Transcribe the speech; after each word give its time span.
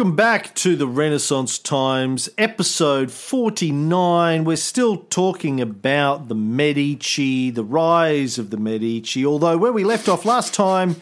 Welcome 0.00 0.16
back 0.16 0.54
to 0.54 0.76
the 0.76 0.86
Renaissance 0.86 1.58
Times, 1.58 2.30
episode 2.38 3.12
49. 3.12 4.44
We're 4.44 4.56
still 4.56 4.96
talking 4.96 5.60
about 5.60 6.28
the 6.28 6.34
Medici, 6.34 7.50
the 7.50 7.64
rise 7.64 8.38
of 8.38 8.48
the 8.48 8.56
Medici, 8.56 9.26
although 9.26 9.58
where 9.58 9.74
we 9.74 9.84
left 9.84 10.08
off 10.08 10.24
last 10.24 10.54
time, 10.54 10.96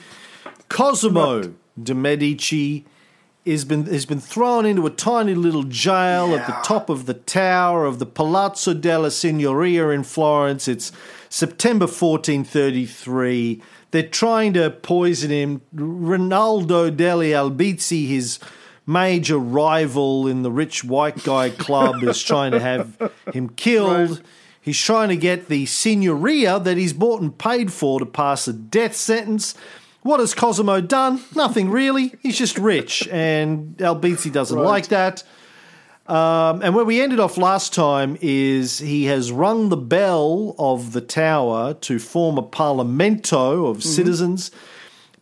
Cosimo 0.68 1.54
de 1.80 1.94
Medici 1.94 2.86
has 3.46 3.64
been, 3.64 3.86
has 3.86 4.04
been 4.04 4.18
thrown 4.18 4.66
into 4.66 4.84
a 4.84 4.90
tiny 4.90 5.36
little 5.36 5.62
jail 5.62 6.34
at 6.34 6.48
the 6.48 6.58
top 6.64 6.90
of 6.90 7.06
the 7.06 7.14
tower 7.14 7.84
of 7.84 8.00
the 8.00 8.06
Palazzo 8.06 8.74
della 8.74 9.10
Signoria 9.10 9.94
in 9.94 10.02
Florence. 10.02 10.66
It's 10.66 10.90
September 11.28 11.84
1433. 11.84 13.62
They're 13.92 14.02
trying 14.02 14.54
to 14.54 14.70
poison 14.70 15.30
him. 15.30 15.60
Rinaldo 15.72 16.90
degli 16.90 17.30
Albizzi, 17.30 18.08
his 18.08 18.40
major 18.88 19.38
rival 19.38 20.26
in 20.26 20.42
the 20.42 20.50
rich 20.50 20.82
white 20.82 21.22
guy 21.22 21.50
club, 21.50 22.02
is 22.02 22.22
trying 22.22 22.52
to 22.52 22.58
have 22.60 22.96
him 23.32 23.50
killed. 23.50 24.10
Right. 24.10 24.20
He's 24.62 24.80
trying 24.80 25.10
to 25.10 25.16
get 25.16 25.48
the 25.48 25.66
signoria 25.66 26.58
that 26.64 26.76
he's 26.76 26.92
bought 26.92 27.20
and 27.20 27.36
paid 27.36 27.72
for 27.72 27.98
to 28.00 28.06
pass 28.06 28.48
a 28.48 28.52
death 28.52 28.96
sentence. 28.96 29.54
What 30.02 30.20
has 30.20 30.34
Cosimo 30.34 30.80
done? 30.80 31.22
Nothing 31.36 31.70
really. 31.70 32.14
He's 32.22 32.38
just 32.38 32.56
rich, 32.58 33.06
and 33.12 33.76
Albizzi 33.76 34.32
doesn't 34.32 34.58
Right. 34.58 34.64
like 34.64 34.88
that. 34.88 35.22
Um, 36.06 36.62
and 36.62 36.74
where 36.74 36.86
we 36.86 37.02
ended 37.02 37.20
off 37.20 37.36
last 37.36 37.74
time 37.74 38.16
is 38.22 38.78
he 38.78 39.04
has 39.04 39.30
rung 39.30 39.68
the 39.68 39.76
bell 39.76 40.54
of 40.58 40.92
the 40.92 41.02
tower 41.02 41.74
to 41.74 41.98
form 41.98 42.38
a 42.38 42.42
parlamento 42.42 43.68
of 43.70 43.82
citizens 43.84 44.50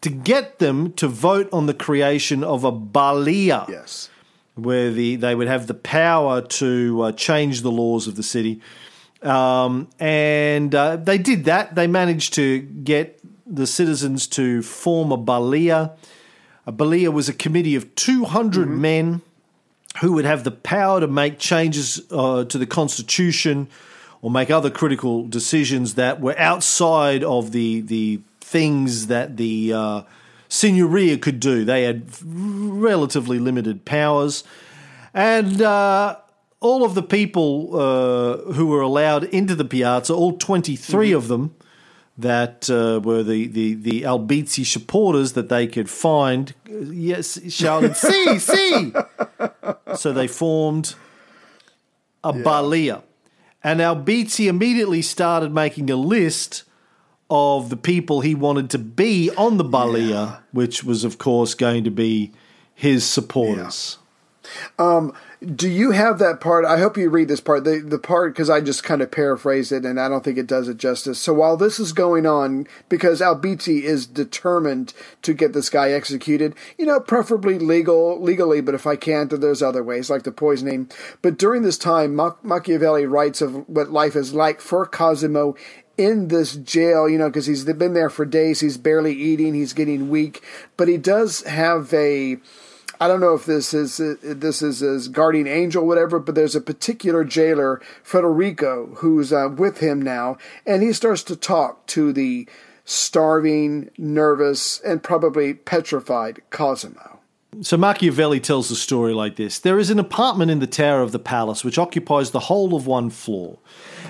to 0.02 0.10
get 0.10 0.58
them 0.58 0.92
to 0.94 1.08
vote 1.08 1.48
on 1.52 1.66
the 1.66 1.74
creation 1.74 2.44
of 2.44 2.64
a 2.64 2.72
balia 2.72 3.64
Yes. 3.68 4.08
where 4.54 4.90
the 4.90 5.16
they 5.16 5.34
would 5.34 5.48
have 5.48 5.66
the 5.66 5.74
power 5.74 6.40
to 6.42 7.02
uh, 7.02 7.12
change 7.12 7.62
the 7.62 7.70
laws 7.70 8.06
of 8.06 8.14
the 8.16 8.22
city. 8.22 8.60
Um, 9.22 9.88
and 9.98 10.74
uh, 10.74 10.96
they 10.96 11.18
did 11.18 11.44
that. 11.46 11.74
They 11.74 11.86
managed 11.86 12.34
to 12.34 12.60
get 12.60 13.18
the 13.46 13.66
citizens 13.66 14.26
to 14.28 14.62
form 14.62 15.12
a 15.12 15.16
balia. 15.16 15.92
A 16.66 16.72
balia 16.72 17.10
was 17.10 17.28
a 17.28 17.32
committee 17.32 17.74
of 17.76 17.94
200 17.94 18.68
men 18.68 19.22
who 20.00 20.12
would 20.12 20.24
have 20.26 20.44
the 20.44 20.50
power 20.50 21.00
to 21.00 21.06
make 21.06 21.38
changes 21.38 22.00
uh, 22.10 22.44
to 22.44 22.58
the 22.58 22.66
constitution 22.66 23.68
or 24.20 24.30
make 24.30 24.50
other 24.50 24.70
critical 24.70 25.26
decisions 25.26 25.94
that 25.94 26.20
were 26.20 26.38
outside 26.38 27.24
of 27.24 27.52
the 27.52 27.80
the 27.82 28.20
things 28.56 29.06
that 29.08 29.36
the 29.36 29.72
uh, 29.72 30.02
signoria 30.48 31.18
could 31.20 31.40
do. 31.40 31.64
They 31.64 31.82
had 31.84 31.98
relatively 32.24 33.38
limited 33.38 33.84
powers, 33.84 34.44
and 35.12 35.60
uh, 35.60 36.16
all 36.60 36.82
of 36.84 36.94
the 36.94 37.02
people 37.02 37.48
uh, 37.78 38.52
who 38.54 38.66
were 38.66 38.80
allowed 38.80 39.24
into 39.24 39.54
the 39.54 39.64
piazza, 39.64 40.14
all 40.14 40.36
twenty 40.38 40.76
of 41.12 41.28
them. 41.28 41.54
That 42.18 42.70
uh, 42.70 42.98
were 43.04 43.22
the, 43.22 43.46
the, 43.46 43.74
the 43.74 44.00
Albizzi 44.04 44.64
supporters 44.64 45.34
that 45.34 45.50
they 45.50 45.66
could 45.66 45.90
find. 45.90 46.54
uh, 46.66 46.78
Yes, 47.10 47.38
shouted, 47.52 47.94
"See, 47.94 48.38
see!" 48.38 48.94
So 49.96 50.14
they 50.14 50.26
formed 50.28 50.94
a 52.24 52.32
balia. 52.32 53.02
And 53.62 53.80
Albizzi 53.80 54.46
immediately 54.48 55.02
started 55.02 55.52
making 55.52 55.90
a 55.90 55.96
list 55.96 56.64
of 57.30 57.70
the 57.70 57.76
people 57.76 58.20
he 58.20 58.34
wanted 58.34 58.70
to 58.70 58.78
be 58.78 59.30
on 59.36 59.56
the 59.56 59.64
balia, 59.64 60.42
which 60.52 60.84
was, 60.84 61.04
of 61.04 61.18
course, 61.18 61.54
going 61.54 61.84
to 61.84 61.90
be 61.90 62.32
his 62.74 63.04
supporters. 63.04 63.98
Um, 64.78 65.12
do 65.54 65.68
you 65.68 65.90
have 65.90 66.18
that 66.18 66.40
part? 66.40 66.64
I 66.64 66.78
hope 66.78 66.96
you 66.96 67.10
read 67.10 67.28
this 67.28 67.40
part. 67.40 67.64
The 67.64 67.80
the 67.80 67.98
part 67.98 68.32
because 68.32 68.48
I 68.48 68.60
just 68.60 68.84
kind 68.84 69.02
of 69.02 69.10
paraphrased 69.10 69.72
it, 69.72 69.84
and 69.84 70.00
I 70.00 70.08
don't 70.08 70.24
think 70.24 70.38
it 70.38 70.46
does 70.46 70.68
it 70.68 70.76
justice. 70.76 71.18
So 71.20 71.34
while 71.34 71.56
this 71.56 71.78
is 71.78 71.92
going 71.92 72.26
on, 72.26 72.66
because 72.88 73.20
Albizzi 73.20 73.82
is 73.82 74.06
determined 74.06 74.94
to 75.22 75.34
get 75.34 75.52
this 75.52 75.68
guy 75.68 75.90
executed, 75.90 76.54
you 76.78 76.86
know, 76.86 77.00
preferably 77.00 77.58
legal 77.58 78.20
legally, 78.22 78.60
but 78.60 78.74
if 78.74 78.86
I 78.86 78.96
can't, 78.96 79.40
there's 79.40 79.62
other 79.62 79.82
ways 79.82 80.08
like 80.08 80.22
the 80.22 80.32
poisoning. 80.32 80.90
But 81.22 81.38
during 81.38 81.62
this 81.62 81.78
time, 81.78 82.14
Ma- 82.14 82.36
Machiavelli 82.42 83.06
writes 83.06 83.42
of 83.42 83.68
what 83.68 83.90
life 83.90 84.16
is 84.16 84.34
like 84.34 84.60
for 84.60 84.86
Cosimo 84.86 85.54
in 85.96 86.28
this 86.28 86.56
jail, 86.56 87.08
you 87.08 87.18
know, 87.18 87.28
because 87.28 87.46
he's 87.46 87.64
been 87.64 87.94
there 87.94 88.10
for 88.10 88.24
days. 88.24 88.60
He's 88.60 88.76
barely 88.76 89.14
eating. 89.14 89.54
He's 89.54 89.72
getting 89.72 90.08
weak, 90.08 90.42
but 90.76 90.88
he 90.88 90.96
does 90.96 91.42
have 91.42 91.92
a. 91.92 92.38
I 92.98 93.08
don't 93.08 93.20
know 93.20 93.34
if 93.34 93.44
this 93.44 93.74
is 93.74 93.98
this 94.22 94.62
is 94.62 94.80
his 94.80 95.08
guardian 95.08 95.46
angel, 95.46 95.86
whatever, 95.86 96.18
but 96.18 96.34
there's 96.34 96.56
a 96.56 96.60
particular 96.60 97.24
jailer, 97.24 97.82
Federico, 98.02 98.94
who's 98.96 99.32
uh, 99.32 99.50
with 99.54 99.80
him 99.80 100.00
now, 100.00 100.38
and 100.66 100.82
he 100.82 100.94
starts 100.94 101.22
to 101.24 101.36
talk 101.36 101.86
to 101.88 102.12
the 102.12 102.48
starving, 102.86 103.90
nervous, 103.98 104.80
and 104.80 105.02
probably 105.02 105.52
petrified 105.52 106.40
Cosimo. 106.50 107.16
So 107.62 107.76
Machiavelli 107.76 108.40
tells 108.40 108.68
the 108.68 108.76
story 108.76 109.14
like 109.14 109.36
this 109.36 109.58
There 109.58 109.78
is 109.78 109.90
an 109.90 109.98
apartment 109.98 110.50
in 110.50 110.60
the 110.60 110.66
tower 110.66 111.02
of 111.02 111.12
the 111.12 111.18
palace 111.18 111.64
which 111.64 111.78
occupies 111.78 112.30
the 112.30 112.40
whole 112.40 112.74
of 112.74 112.86
one 112.86 113.10
floor, 113.10 113.58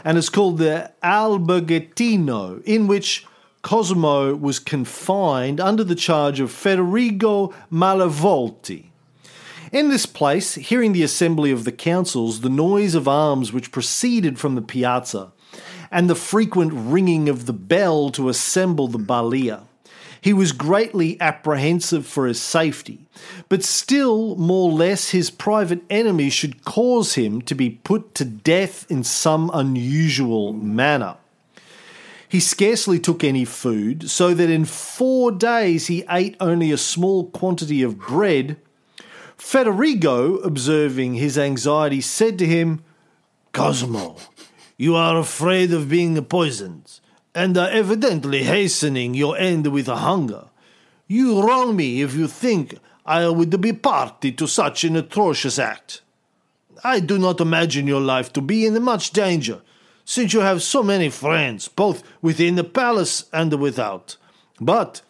and 0.05 0.19
is 0.19 0.29
called 0.29 0.59
the 0.59 0.93
Alberghettino, 1.03 2.63
in 2.65 2.87
which 2.87 3.27
Cosimo 3.63 4.35
was 4.37 4.59
confined 4.59 5.61
under 5.61 5.83
the 5.83 5.95
charge 5.95 6.39
of 6.41 6.51
Federigo 6.51 7.53
Malavolti. 7.71 8.91
In 9.73 9.91
this 9.91 10.07
place, 10.07 10.55
hearing 10.55 10.93
the 10.93 11.03
assembly 11.03 11.51
of 11.51 11.65
the 11.65 11.73
councils, 11.73 12.41
the 12.41 12.49
noise 12.49 12.95
of 12.95 13.09
arms 13.09 13.53
which 13.53 13.73
proceeded 13.73 14.39
from 14.39 14.55
the 14.55 14.63
piazza, 14.63 15.33
and 15.91 16.09
the 16.09 16.15
frequent 16.15 16.73
ringing 16.73 17.29
of 17.29 17.47
the 17.47 17.53
bell 17.53 18.11
to 18.11 18.29
assemble 18.29 18.87
the 18.87 18.99
balia, 18.99 19.63
he 20.21 20.33
was 20.33 20.53
greatly 20.53 21.21
apprehensive 21.21 22.07
for 22.07 22.27
his 22.27 22.41
safety, 22.41 23.07
but 23.49 23.63
still 23.63 24.37
more 24.37 24.71
less 24.71 25.11
his 25.11 25.31
private 25.31 25.83
enemy 25.91 26.31
should 26.31 26.65
cause 26.65 27.15
him 27.15 27.41
to 27.43 27.55
be 27.55 27.71
put 27.71 28.15
to 28.15 28.25
death 28.25 28.91
in 28.91 29.05
some 29.05 29.51
unusual 29.53 30.53
manner. 30.53 31.17
He 32.29 32.41
scarcely 32.41 32.99
took 32.99 33.23
any 33.23 33.45
food, 33.45 34.11
so 34.11 34.35
that 34.35 34.51
in 34.51 34.65
four 34.65 35.31
days 35.31 35.87
he 35.87 36.05
ate 36.11 36.37
only 36.41 36.73
a 36.73 36.79
small 36.79 37.31
quantity 37.31 37.83
of 37.83 37.99
bread. 37.99 38.57
Federigo, 39.39 40.45
observing 40.45 41.15
his 41.15 41.39
anxiety, 41.39 42.01
said 42.01 42.39
to 42.39 42.47
him, 42.47 42.83
Cosimo, 43.53 44.17
you 44.77 44.95
are 44.97 45.19
afraid 45.19 45.73
of 45.73 45.89
being 45.89 46.23
poisoned, 46.25 47.01
and 47.37 47.59
are 47.59 47.69
evidently 47.69 48.45
hastening 48.45 49.13
your 49.13 49.37
end 49.37 49.67
with 49.67 49.89
hunger. 49.89 50.47
You 51.07 51.43
wrong 51.43 51.77
me 51.77 52.01
if 52.01 52.15
you 52.15 52.29
think 52.29 52.79
I 53.05 53.29
would 53.29 53.61
be 53.61 53.75
party 53.75 54.33
to 54.33 54.49
such 54.49 54.85
an 54.85 54.97
atrocious 54.97 55.59
act. 55.59 56.01
I 56.83 56.99
do 56.99 57.19
not 57.19 57.43
imagine 57.43 57.87
your 57.87 58.01
life 58.01 58.33
to 58.33 58.41
be 58.41 58.65
in 58.65 58.83
much 58.83 59.11
danger, 59.11 59.61
since 60.03 60.33
you 60.33 60.41
have 60.41 60.63
so 60.63 60.83
many 60.83 61.11
friends, 61.11 61.69
both 61.69 62.03
within 62.23 62.55
the 62.55 62.65
palace 62.65 63.27
and 63.35 63.53
without. 63.61 64.17
But 64.59 65.03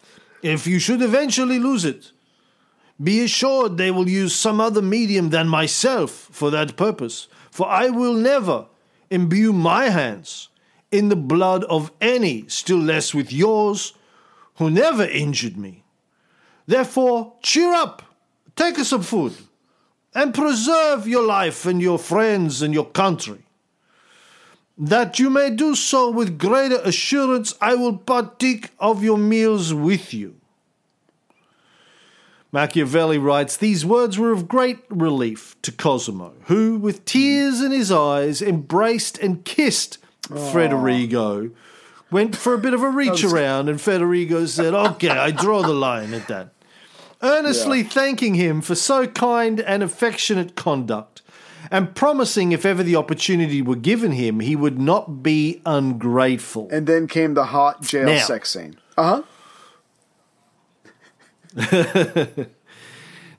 if 0.43 0.67
you 0.67 0.79
should 0.79 1.01
eventually 1.01 1.59
lose 1.59 1.85
it, 1.85 2.11
be 3.01 3.23
assured 3.23 3.77
they 3.77 3.89
will 3.89 4.09
use 4.09 4.35
some 4.35 4.59
other 4.59 4.81
medium 4.81 5.29
than 5.29 5.47
myself 5.47 6.11
for 6.11 6.51
that 6.51 6.75
purpose, 6.75 7.29
for 7.51 7.69
I 7.69 7.87
will 7.87 8.15
never 8.15 8.65
imbue 9.09 9.53
my 9.53 9.85
hands 9.85 10.49
in 10.91 11.09
the 11.09 11.15
blood 11.15 11.63
of 11.65 11.91
any, 11.99 12.47
still 12.47 12.79
less 12.79 13.13
with 13.13 13.31
yours, 13.31 13.93
who 14.55 14.69
never 14.69 15.03
injured 15.03 15.57
me. 15.57 15.83
Therefore, 16.65 17.33
cheer 17.41 17.73
up, 17.73 18.01
take 18.55 18.77
some 18.77 19.03
food, 19.03 19.33
and 20.13 20.33
preserve 20.33 21.07
your 21.07 21.23
life 21.23 21.65
and 21.65 21.81
your 21.81 21.99
friends 21.99 22.61
and 22.61 22.73
your 22.73 22.85
country. 22.85 23.43
That 24.77 25.17
you 25.19 25.29
may 25.29 25.49
do 25.49 25.75
so 25.75 26.09
with 26.11 26.37
greater 26.37 26.79
assurance, 26.83 27.55
I 27.59 27.75
will 27.75 27.97
partake 27.97 28.69
of 28.79 29.03
your 29.03 29.17
meals 29.17 29.73
with 29.73 30.13
you. 30.13 30.35
Machiavelli 32.51 33.17
writes 33.17 33.57
These 33.57 33.85
words 33.85 34.17
were 34.17 34.31
of 34.31 34.47
great 34.47 34.79
relief 34.89 35.55
to 35.63 35.71
Cosimo, 35.71 36.33
who, 36.45 36.77
with 36.77 37.05
tears 37.05 37.61
in 37.61 37.71
his 37.71 37.91
eyes, 37.91 38.41
embraced 38.41 39.17
and 39.17 39.43
kissed 39.43 39.97
Federigo. 40.27 41.51
Went 42.09 42.35
for 42.35 42.53
a 42.53 42.57
bit 42.57 42.73
of 42.73 42.81
a 42.83 42.89
reach 43.03 43.23
around, 43.23 43.67
and 43.69 43.79
Federigo 43.79 44.47
said, 44.47 44.73
Okay, 44.73 45.09
I 45.09 45.31
draw 45.31 45.61
the 45.61 45.73
line 45.73 46.13
at 46.13 46.27
that. 46.27 46.53
Earnestly 47.21 47.83
thanking 47.83 48.35
him 48.35 48.61
for 48.61 48.75
so 48.75 49.07
kind 49.07 49.59
and 49.59 49.81
affectionate 49.83 50.55
conduct, 50.55 51.21
and 51.71 51.95
promising 51.95 52.51
if 52.51 52.65
ever 52.65 52.83
the 52.83 52.95
opportunity 52.95 53.61
were 53.61 53.75
given 53.75 54.11
him, 54.13 54.39
he 54.39 54.55
would 54.55 54.79
not 54.79 55.23
be 55.23 55.61
ungrateful. 55.65 56.69
And 56.71 56.85
then 56.87 57.07
came 57.07 57.33
the 57.33 57.45
hot 57.45 57.81
jail 57.81 58.05
Now. 58.05 58.19
sex 58.19 58.51
scene. 58.51 58.77
Uh 58.95 59.21
huh. 61.55 62.43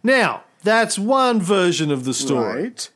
Now, 0.02 0.42
That's 0.64 0.98
one 0.98 1.40
version 1.40 1.90
of 1.90 2.04
the 2.04 2.14
story. 2.14 2.62
Right. 2.64 2.90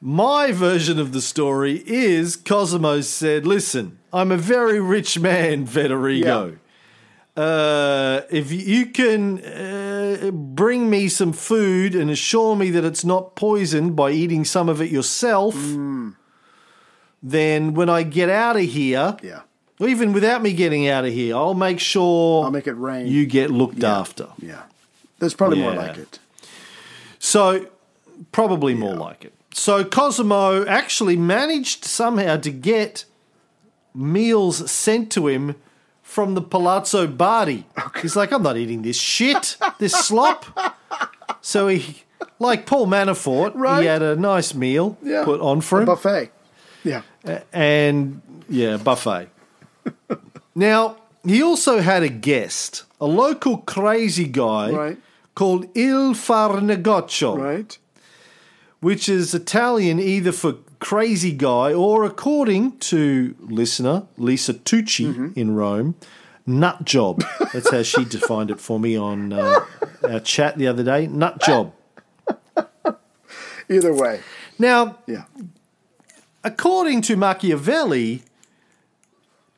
My 0.00 0.52
version 0.52 0.98
of 1.00 1.12
the 1.12 1.20
story 1.20 1.82
is 1.86 2.36
Cosimo 2.36 3.00
said, 3.00 3.46
Listen, 3.46 3.98
I'm 4.12 4.30
a 4.30 4.36
very 4.36 4.80
rich 4.80 5.18
man, 5.18 5.66
Federico. 5.66 6.58
Uh, 7.36 8.22
if 8.30 8.50
you 8.50 8.86
can 8.86 9.38
uh, 9.44 10.30
bring 10.32 10.90
me 10.90 11.08
some 11.08 11.32
food 11.32 11.94
and 11.94 12.10
assure 12.10 12.56
me 12.56 12.70
that 12.70 12.84
it's 12.84 13.04
not 13.04 13.36
poisoned 13.36 13.94
by 13.94 14.10
eating 14.10 14.44
some 14.44 14.68
of 14.68 14.80
it 14.80 14.90
yourself, 14.90 15.54
then 17.22 17.74
when 17.74 17.88
I 17.88 18.02
get 18.02 18.28
out 18.28 18.56
of 18.56 18.62
here, 18.62 19.16
Yeah. 19.22 19.40
or 19.80 19.88
even 19.88 20.12
without 20.12 20.42
me 20.42 20.52
getting 20.52 20.88
out 20.88 21.04
of 21.04 21.12
here, 21.12 21.36
I'll 21.36 21.54
make 21.54 21.78
sure 21.80 22.44
I'll 22.44 22.50
make 22.50 22.66
it 22.66 22.74
rain. 22.74 23.06
you 23.06 23.24
get 23.26 23.50
looked 23.50 23.84
after. 23.84 24.28
yeah. 24.38 24.62
That's 25.20 25.34
probably 25.34 25.60
more 25.60 25.74
like 25.74 25.96
it. 25.96 26.20
So, 27.18 27.66
probably 28.30 28.74
more 28.74 28.94
like 28.94 29.24
it. 29.24 29.32
So, 29.58 29.84
Cosimo 29.84 30.64
actually 30.66 31.16
managed 31.16 31.84
somehow 31.84 32.36
to 32.36 32.50
get 32.50 33.04
meals 33.92 34.70
sent 34.70 35.10
to 35.12 35.26
him 35.26 35.56
from 36.00 36.34
the 36.34 36.40
Palazzo 36.40 37.08
Bardi. 37.08 37.66
He's 38.00 38.14
like, 38.14 38.30
I'm 38.32 38.42
not 38.44 38.56
eating 38.56 38.82
this 38.82 38.96
shit, 38.96 39.56
this 39.80 39.92
slop. 39.92 40.46
So, 41.40 41.66
he, 41.68 42.04
like 42.38 42.66
Paul 42.66 42.86
Manafort, 42.86 43.50
Right. 43.56 43.80
he 43.80 43.86
had 43.86 44.00
a 44.02 44.14
nice 44.14 44.54
meal 44.54 44.96
Yeah. 45.02 45.24
put 45.24 45.40
on 45.40 45.60
for 45.60 45.80
him. 45.80 45.86
Buffet. 45.86 46.30
Yeah. 46.84 47.02
and 47.52 48.22
yeah, 48.48 48.76
buffet. 48.76 49.28
now, 50.54 50.96
he 51.24 51.42
also 51.42 51.80
had 51.80 52.04
a 52.04 52.08
guest, 52.08 52.84
a 53.00 53.06
local 53.06 53.58
crazy 53.58 54.26
guy 54.28 54.70
Right. 54.70 54.98
called 55.34 55.66
Il 55.74 56.14
Farnegoccio, 56.14 57.36
Right. 57.36 57.76
Which 58.80 59.08
is 59.08 59.34
Italian 59.34 59.98
either 60.00 60.32
for 60.32 60.54
crazy 60.80 61.32
guy 61.32 61.72
or, 61.72 62.04
according 62.04 62.78
to 62.78 63.34
listener 63.40 64.06
Lisa 64.16 64.54
Tucci 64.54 65.06
Mm-hmm. 65.06 65.28
in 65.38 65.54
Rome, 65.54 65.96
nut 66.46 66.84
job. 66.84 67.24
That's 67.52 67.70
how 67.70 67.82
she 67.82 68.04
defined 68.04 68.50
it 68.50 68.60
for 68.60 68.78
me 68.78 68.96
on 68.96 69.32
uh, 69.32 69.60
our 70.08 70.20
chat 70.20 70.56
the 70.56 70.66
other 70.68 70.84
day. 70.84 71.06
Nut 71.08 71.40
job. 71.40 71.72
Either 73.68 73.92
way. 73.92 74.20
Now, 74.58 74.98
Yeah. 75.06 75.24
according 76.44 77.02
to 77.02 77.16
Machiavelli, 77.16 78.22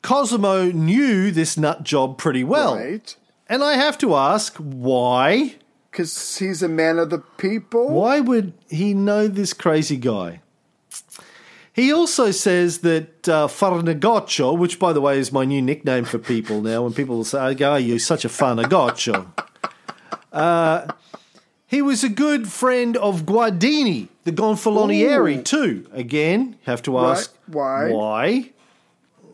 Cosimo 0.01 0.71
knew 0.71 1.31
this 1.31 1.57
nut 1.57 1.83
job 1.83 2.17
pretty 2.17 2.43
well. 2.43 2.75
Right. 2.75 3.15
And 3.47 3.63
I 3.63 3.73
have 3.73 3.97
to 3.99 4.15
ask, 4.15 4.55
why? 4.57 5.55
Because 5.91 6.37
he's 6.37 6.63
a 6.63 6.69
man 6.69 6.97
of 6.99 7.09
the 7.09 7.19
people. 7.19 7.89
Why 7.89 8.21
would 8.21 8.53
he 8.69 8.93
know 8.93 9.27
this 9.27 9.53
crazy 9.53 9.97
guy? 9.97 10.41
He 11.73 11.91
also 11.91 12.31
says 12.31 12.79
that 12.79 13.27
uh, 13.29 13.47
Farnegoccio, 13.47 14.57
which 14.57 14.79
by 14.79 14.93
the 14.93 15.01
way 15.01 15.17
is 15.19 15.31
my 15.31 15.45
new 15.45 15.61
nickname 15.61 16.05
for 16.05 16.17
people 16.17 16.61
now, 16.61 16.83
when 16.83 16.93
people 16.93 17.23
say, 17.23 17.55
oh, 17.63 17.75
you're 17.75 17.99
such 17.99 18.25
a 18.25 18.29
Farnegoccio. 18.29 19.27
uh, 20.33 20.87
he 21.67 21.81
was 21.81 22.03
a 22.03 22.09
good 22.09 22.49
friend 22.49 22.97
of 22.97 23.25
Guardini, 23.25 24.09
the 24.25 24.31
Gonfalonieri, 24.33 25.37
Ooh. 25.37 25.41
too. 25.43 25.87
Again, 25.93 26.57
have 26.63 26.81
to 26.83 26.91
Right. 26.97 27.11
ask, 27.11 27.33
Why? 27.47 27.91
Why? 27.91 28.49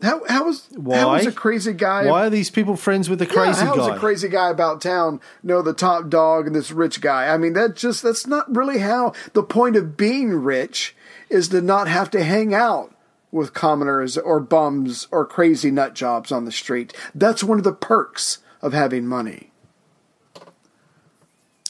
How, 0.02 0.22
how 0.28 0.44
was 0.44 0.68
how 0.72 0.80
Why? 0.80 1.16
was 1.16 1.26
a 1.26 1.32
crazy 1.32 1.72
guy? 1.72 2.06
Why 2.06 2.26
are 2.26 2.30
these 2.30 2.50
people 2.50 2.76
friends 2.76 3.08
with 3.10 3.18
the 3.18 3.24
Yeah, 3.26 3.32
crazy 3.32 3.64
how 3.64 3.74
does 3.74 3.88
guy? 3.88 3.96
a 3.96 3.98
crazy 3.98 4.28
guy 4.28 4.50
about 4.50 4.80
town 4.80 5.20
know 5.42 5.62
the 5.62 5.72
top 5.72 6.08
dog 6.08 6.46
and 6.46 6.54
this 6.54 6.70
rich 6.70 7.00
guy? 7.00 7.28
I 7.32 7.36
mean, 7.38 7.54
that 7.54 7.74
just 7.76 8.02
that's 8.02 8.26
not 8.26 8.54
really 8.54 8.78
how 8.78 9.12
the 9.32 9.42
point 9.42 9.76
of 9.76 9.96
being 9.96 10.30
rich 10.34 10.94
is 11.28 11.48
to 11.48 11.60
not 11.60 11.88
have 11.88 12.10
to 12.12 12.22
hang 12.22 12.54
out 12.54 12.94
with 13.30 13.52
commoners 13.54 14.16
or 14.16 14.40
bums 14.40 15.06
or 15.10 15.26
crazy 15.26 15.70
nut 15.70 15.94
jobs 15.94 16.30
on 16.32 16.44
the 16.44 16.52
street. 16.52 16.94
That's 17.14 17.44
one 17.44 17.58
of 17.58 17.64
the 17.64 17.74
perks 17.74 18.38
of 18.62 18.72
having 18.72 19.06
money. 19.06 19.50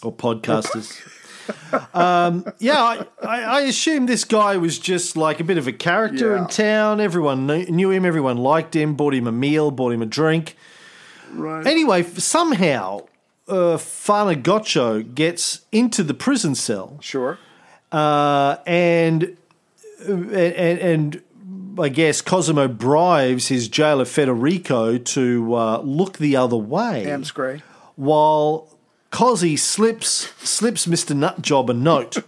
or 0.03 0.13
podcasters. 0.13 1.01
Um, 1.95 2.45
yeah, 2.59 2.83
I, 2.83 3.07
I, 3.23 3.41
I 3.43 3.61
assume 3.63 4.07
this 4.07 4.25
guy 4.25 4.57
was 4.57 4.79
just 4.79 5.17
like 5.17 5.41
a 5.41 5.45
bit 5.45 5.59
of 5.59 5.67
a 5.67 5.73
character 5.73 6.35
Yeah. 6.35 6.43
in 6.43 6.49
town. 6.49 7.01
Everyone 7.01 7.47
knew, 7.47 7.65
knew 7.67 7.91
him, 7.91 8.05
everyone 8.05 8.39
liked 8.39 8.75
him, 8.77 8.95
bought 8.95 9.15
him 9.15 9.27
a 9.27 9.33
meal, 9.33 9.71
bought 9.71 9.93
him 9.93 10.03
a 10.03 10.07
drink. 10.07 10.57
Right. 11.33 11.67
Anyway, 11.67 12.03
somehow 12.05 13.01
uh, 13.49 13.77
Farnagoccio 13.77 15.15
gets 15.15 15.63
into 15.73 16.03
the 16.03 16.15
prison 16.15 16.55
cell 16.55 16.99
Sure. 17.01 17.39
uh, 17.93 18.57
and, 18.67 19.37
and, 20.07 20.23
and 20.79 21.23
I 21.79 21.89
guess 21.91 22.21
Cosimo 22.23 22.67
bribes 22.69 23.49
his 23.49 23.69
jailer 23.69 24.05
Federico 24.05 24.99
to 24.99 25.55
uh, 25.55 25.81
look 25.83 26.19
the 26.19 26.37
other 26.37 26.57
way 26.57 27.05
Amscray. 27.07 27.61
while 27.97 28.69
Cozzy 29.11 29.59
slips 29.59 30.33
slips 30.47 30.87
Mr. 30.87 31.17
Nutjob 31.17 31.71
a 31.71 31.75
note. 31.75 32.19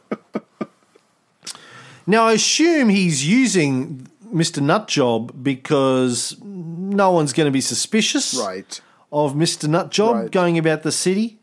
now 2.07 2.25
I 2.27 2.33
assume 2.33 2.89
he's 2.89 3.27
using 3.27 4.09
Mr. 4.33 4.63
Nutjob 4.63 5.43
because 5.43 6.37
no 6.43 7.11
one's 7.11 7.33
going 7.33 7.47
to 7.47 7.51
be 7.51 7.61
suspicious 7.61 8.35
Right. 8.35 8.81
of 9.13 9.35
Mr. 9.35 9.69
Nutjob 9.69 10.15
Right. 10.15 10.31
going 10.31 10.57
about 10.59 10.83
the 10.83 10.93
city. 10.93 11.39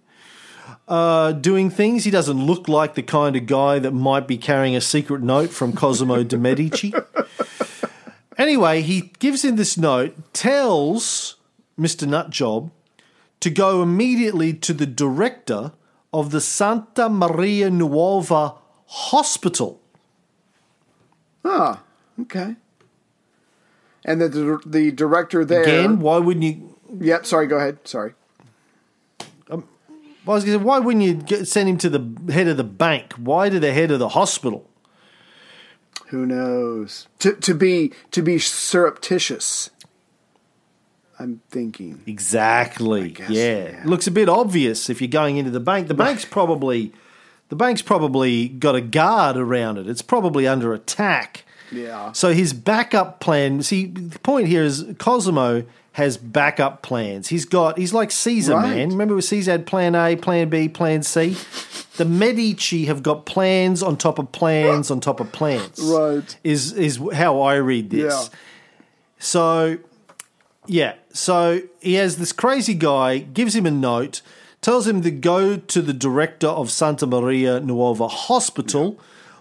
Uh, 0.87 1.33
doing 1.33 1.69
things. 1.69 2.05
He 2.05 2.11
doesn't 2.11 2.45
look 2.45 2.67
like 2.69 2.95
the 2.95 3.03
kind 3.03 3.35
of 3.35 3.45
guy 3.45 3.77
that 3.79 3.91
might 3.91 4.25
be 4.25 4.37
carrying 4.37 4.73
a 4.75 4.79
secret 4.81 5.21
note 5.21 5.49
from 5.49 5.73
Cosimo 5.73 6.23
de 6.23 6.37
Medici. 6.37 6.93
Anyway, 8.37 8.81
he 8.81 9.11
gives 9.19 9.43
him 9.43 9.55
this 9.57 9.77
note, 9.77 10.15
tells 10.31 11.35
Mr. 11.77 12.07
Nutjob 12.07 12.71
to 13.39 13.49
go 13.49 13.81
immediately 13.81 14.53
to 14.53 14.73
the 14.73 14.85
director 14.85 15.71
of 16.13 16.31
the 16.31 16.41
Santa 16.41 17.09
Maria 17.09 17.69
Nuova 17.69 18.55
Hospital. 18.87 19.79
Ah, 21.43 21.83
okay. 22.21 22.55
And 24.05 24.21
the 24.21 24.61
the, 24.65 24.91
director 24.91 25.43
there. 25.43 25.63
Again, 25.63 25.99
why 25.99 26.17
wouldn't 26.17 26.43
you? 26.43 26.75
Yep. 26.99 27.25
Sorry. 27.25 27.47
Go 27.47 27.57
ahead. 27.57 27.79
Sorry. 27.85 28.13
I 30.27 30.31
was 30.31 30.43
going 30.43 30.59
to 30.59 30.61
say, 30.61 30.65
why 30.65 30.79
wouldn't 30.79 31.05
you 31.05 31.13
get, 31.13 31.47
send 31.47 31.69
him 31.69 31.77
to 31.77 31.89
the 31.89 32.33
head 32.33 32.49
of 32.49 32.57
the 32.57 32.63
bank? 32.65 33.13
Why 33.13 33.47
to 33.47 33.61
the 33.61 33.71
head 33.71 33.91
of 33.91 33.99
the 33.99 34.09
hospital? 34.09 34.69
Who 36.07 36.25
knows? 36.25 37.07
To 37.19 37.33
to 37.33 37.53
be 37.53 37.93
to 38.11 38.21
be 38.21 38.39
surreptitious. 38.39 39.69
I'm 41.19 41.41
thinking. 41.49 42.01
Exactly. 42.05 43.09
guess, 43.11 43.29
yeah. 43.29 43.69
yeah. 43.69 43.81
Looks 43.85 44.07
a 44.07 44.11
bit 44.11 44.29
obvious 44.29 44.89
if 44.89 45.01
you're 45.01 45.07
going 45.07 45.37
into 45.37 45.51
the 45.51 45.59
bank. 45.59 45.87
The 45.87 45.93
bank's 45.93 46.25
probably 46.25 46.91
the 47.49 47.55
bank's 47.55 47.81
probably 47.81 48.49
got 48.49 48.75
a 48.75 48.81
guard 48.81 49.37
around 49.37 49.77
it. 49.77 49.87
It's 49.87 50.01
probably 50.01 50.47
under 50.47 50.73
attack. 50.73 51.43
Yeah. 51.71 52.11
So 52.11 52.33
his 52.33 52.53
backup 52.53 53.19
plan. 53.19 53.61
See, 53.63 53.85
the 53.87 54.19
point 54.19 54.47
here 54.47 54.63
is 54.63 54.85
Cosimo 54.99 55.65
has 55.93 56.15
backup 56.17 56.83
plans. 56.83 57.29
He's 57.29 57.45
got. 57.45 57.77
He's 57.77 57.93
like 57.93 58.11
Caesar, 58.11 58.53
Right. 58.53 58.75
man. 58.75 58.89
Remember, 58.89 59.15
with 59.15 59.25
Caesar 59.25 59.51
had 59.51 59.65
Plan 59.65 59.95
A, 59.95 60.15
Plan 60.15 60.47
B, 60.49 60.69
Plan 60.69 61.01
C. 61.03 61.35
The 61.97 62.05
Medici 62.05 62.85
have 62.85 63.01
got 63.01 63.25
plans 63.25 63.81
on 63.81 63.97
top 63.97 64.19
of 64.19 64.31
plans 64.31 64.91
on 64.91 64.99
top 64.99 65.19
of 65.19 65.31
plans. 65.31 65.79
Right. 65.83 66.37
Is 66.43 66.73
is 66.73 66.99
how 67.13 67.41
I 67.41 67.55
read 67.55 67.89
this. 67.89 68.13
Yeah. 68.13 68.37
So, 69.19 69.79
yeah. 70.67 70.95
So 71.11 71.61
he 71.79 71.95
has 71.95 72.17
this 72.17 72.31
crazy 72.31 72.73
guy, 72.73 73.19
gives 73.19 73.55
him 73.55 73.65
a 73.65 73.71
note, 73.71 74.21
tells 74.61 74.87
him 74.87 75.01
to 75.01 75.11
go 75.11 75.57
to 75.57 75.81
the 75.81 75.93
director 75.93 76.47
of 76.47 76.69
Santa 76.69 77.07
Maria 77.07 77.59
Nuova 77.59 78.07
Hospital. 78.07 78.99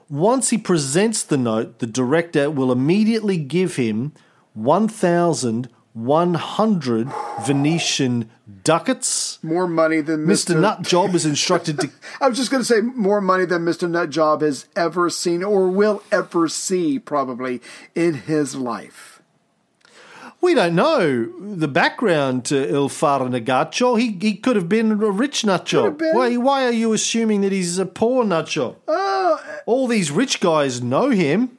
Once 0.08 0.50
he 0.50 0.58
presents 0.58 1.22
the 1.22 1.36
note, 1.36 1.80
the 1.80 1.86
director 1.86 2.50
will 2.50 2.70
immediately 2.70 3.36
give 3.36 3.76
him 3.76 4.12
1,100 4.54 7.12
Venetian 7.44 8.30
ducats. 8.62 9.42
More 9.42 9.66
money 9.66 10.00
than 10.00 10.26
Mr. 10.26 10.54
Mr. 10.54 10.78
Nutjob 10.78 11.14
is 11.14 11.26
instructed 11.26 11.80
to. 11.80 11.90
I 12.20 12.28
was 12.28 12.38
just 12.38 12.50
going 12.50 12.62
to 12.62 12.66
say 12.66 12.80
more 12.80 13.20
money 13.20 13.44
than 13.44 13.64
Mr. 13.64 13.88
Nutjob 13.88 14.42
has 14.42 14.66
ever 14.76 15.10
seen 15.10 15.42
or 15.42 15.68
will 15.68 16.02
ever 16.12 16.48
see, 16.48 16.98
probably 16.98 17.60
in 17.94 18.14
his 18.14 18.54
life. 18.54 19.15
We 20.46 20.54
don't 20.54 20.76
know 20.76 21.26
the 21.40 21.66
background 21.66 22.44
to 22.44 22.68
Il 22.68 22.88
Farnagaccio. 22.88 23.98
He 23.98 24.16
he 24.20 24.36
could 24.36 24.54
have 24.54 24.68
been 24.68 24.92
a 24.92 24.94
rich 24.94 25.42
nutjob. 25.42 26.00
Why 26.14 26.36
why 26.36 26.66
are 26.66 26.70
you 26.70 26.92
assuming 26.92 27.40
that 27.40 27.50
he's 27.50 27.78
a 27.78 27.84
poor 27.84 28.24
nutjob? 28.24 28.76
Oh, 28.86 29.42
All 29.66 29.88
these 29.88 30.12
rich 30.12 30.38
guys 30.38 30.80
know 30.80 31.10
him. 31.10 31.58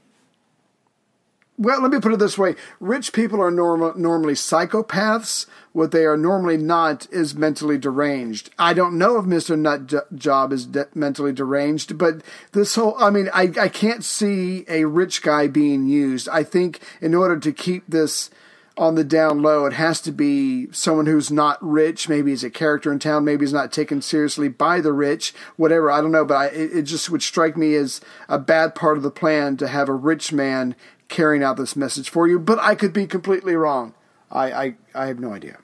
Well, 1.57 1.81
let 1.81 1.91
me 1.91 1.99
put 1.99 2.13
it 2.13 2.19
this 2.19 2.37
way: 2.37 2.55
rich 2.79 3.11
people 3.11 3.41
are 3.41 3.51
normal, 3.51 3.93
normally 3.97 4.35
psychopaths. 4.35 5.47
What 5.73 5.91
they 5.91 6.05
are 6.05 6.15
normally 6.15 6.55
not 6.55 7.07
is 7.11 7.35
mentally 7.35 7.77
deranged. 7.77 8.51
I 8.57 8.73
don't 8.73 8.97
know 8.97 9.19
if 9.19 9.25
Mister 9.25 9.57
Nut 9.57 10.15
Job 10.15 10.53
is 10.53 10.65
de- 10.65 10.87
mentally 10.95 11.33
deranged, 11.33 11.97
but 11.97 12.21
this 12.53 12.75
whole—I 12.75 13.09
mean, 13.09 13.29
I 13.33 13.51
I 13.59 13.67
can't 13.67 14.05
see 14.05 14.63
a 14.69 14.85
rich 14.85 15.21
guy 15.21 15.47
being 15.47 15.87
used. 15.87 16.29
I 16.29 16.43
think 16.43 16.79
in 17.01 17.13
order 17.13 17.37
to 17.37 17.51
keep 17.51 17.83
this 17.89 18.29
on 18.77 18.95
the 18.95 19.03
down 19.03 19.41
low, 19.41 19.65
it 19.65 19.73
has 19.73 19.99
to 20.01 20.11
be 20.11 20.71
someone 20.71 21.07
who's 21.07 21.31
not 21.31 21.57
rich. 21.61 22.07
Maybe 22.07 22.31
he's 22.31 22.43
a 22.43 22.49
character 22.49 22.91
in 22.91 22.99
town. 22.99 23.25
Maybe 23.25 23.43
he's 23.43 23.53
not 23.53 23.71
taken 23.71 24.01
seriously 24.01 24.49
by 24.49 24.81
the 24.81 24.93
rich. 24.93 25.33
Whatever. 25.55 25.91
I 25.91 26.01
don't 26.01 26.11
know, 26.11 26.25
but 26.25 26.35
I, 26.35 26.45
it, 26.47 26.77
it 26.77 26.81
just 26.83 27.09
would 27.09 27.23
strike 27.23 27.57
me 27.57 27.75
as 27.75 28.01
a 28.29 28.37
bad 28.37 28.75
part 28.75 28.97
of 28.97 29.03
the 29.03 29.11
plan 29.11 29.57
to 29.57 29.67
have 29.67 29.89
a 29.89 29.93
rich 29.93 30.31
man 30.31 30.75
carrying 31.07 31.43
out 31.43 31.57
this 31.57 31.75
message 31.75 32.09
for 32.09 32.27
you. 32.27 32.37
But 32.37 32.59
I 32.59 32.75
could 32.75 32.93
be 32.93 33.07
completely 33.07 33.55
wrong. 33.55 33.93
I, 34.31 34.51
I, 34.51 34.75
I 34.93 35.05
have 35.07 35.19
no 35.19 35.33
idea. 35.33 35.57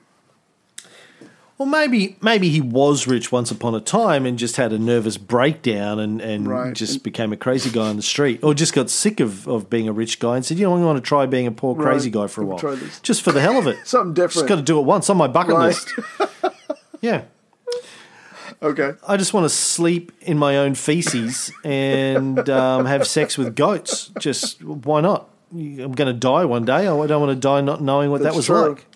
Well, 1.56 1.68
maybe 1.68 2.16
maybe 2.20 2.48
he 2.48 2.60
was 2.60 3.06
rich 3.06 3.30
once 3.30 3.50
upon 3.52 3.76
a 3.76 3.80
time 3.80 4.26
and 4.26 4.36
just 4.36 4.56
had 4.56 4.72
a 4.72 4.78
nervous 4.78 5.16
breakdown 5.16 6.00
and, 6.00 6.20
and 6.20 6.48
Right. 6.48 6.74
just 6.74 7.04
became 7.04 7.32
a 7.32 7.36
crazy 7.36 7.70
guy 7.70 7.88
on 7.88 7.94
the 7.96 8.02
street, 8.02 8.40
or 8.42 8.54
just 8.54 8.72
got 8.74 8.90
sick 8.90 9.20
of, 9.20 9.46
of 9.46 9.70
being 9.70 9.86
a 9.86 9.92
rich 9.92 10.18
guy 10.18 10.34
and 10.36 10.44
said, 10.44 10.58
you 10.58 10.66
know, 10.66 10.76
I 10.76 10.80
want 10.84 10.96
to 10.96 11.08
try 11.08 11.26
being 11.26 11.46
a 11.46 11.52
poor 11.52 11.76
crazy 11.76 12.08
Right. 12.10 12.22
guy 12.22 12.26
for 12.26 12.42
a 12.42 12.46
Let 12.46 12.62
while, 12.62 12.76
just 13.02 13.22
for 13.22 13.30
the 13.30 13.40
hell 13.40 13.56
of 13.56 13.68
it. 13.68 13.76
Something 13.86 14.14
different. 14.14 14.32
Just 14.32 14.46
got 14.48 14.56
to 14.56 14.62
do 14.62 14.80
it 14.80 14.84
once 14.84 15.08
on 15.08 15.16
my 15.16 15.28
bucket 15.28 15.54
Right. 15.54 15.66
list. 15.66 15.92
Yeah, 17.00 17.22
Okay. 18.62 18.92
I 19.06 19.16
just 19.18 19.34
want 19.34 19.44
to 19.44 19.48
sleep 19.50 20.10
in 20.22 20.38
my 20.38 20.56
own 20.56 20.74
feces 20.74 21.52
and 21.64 22.48
um, 22.48 22.86
have 22.86 23.06
sex 23.06 23.36
with 23.36 23.54
goats. 23.54 24.10
Just 24.18 24.62
why 24.64 25.02
not? 25.02 25.28
I'm 25.52 25.92
going 25.92 26.06
to 26.12 26.18
die 26.18 26.46
one 26.46 26.64
day. 26.64 26.86
I 26.88 27.06
don't 27.06 27.20
want 27.20 27.30
to 27.30 27.36
die 27.36 27.60
not 27.60 27.82
knowing 27.82 28.10
what 28.10 28.22
that 28.22 28.34
was 28.34 28.46
true. 28.46 28.70
like. 28.70 28.86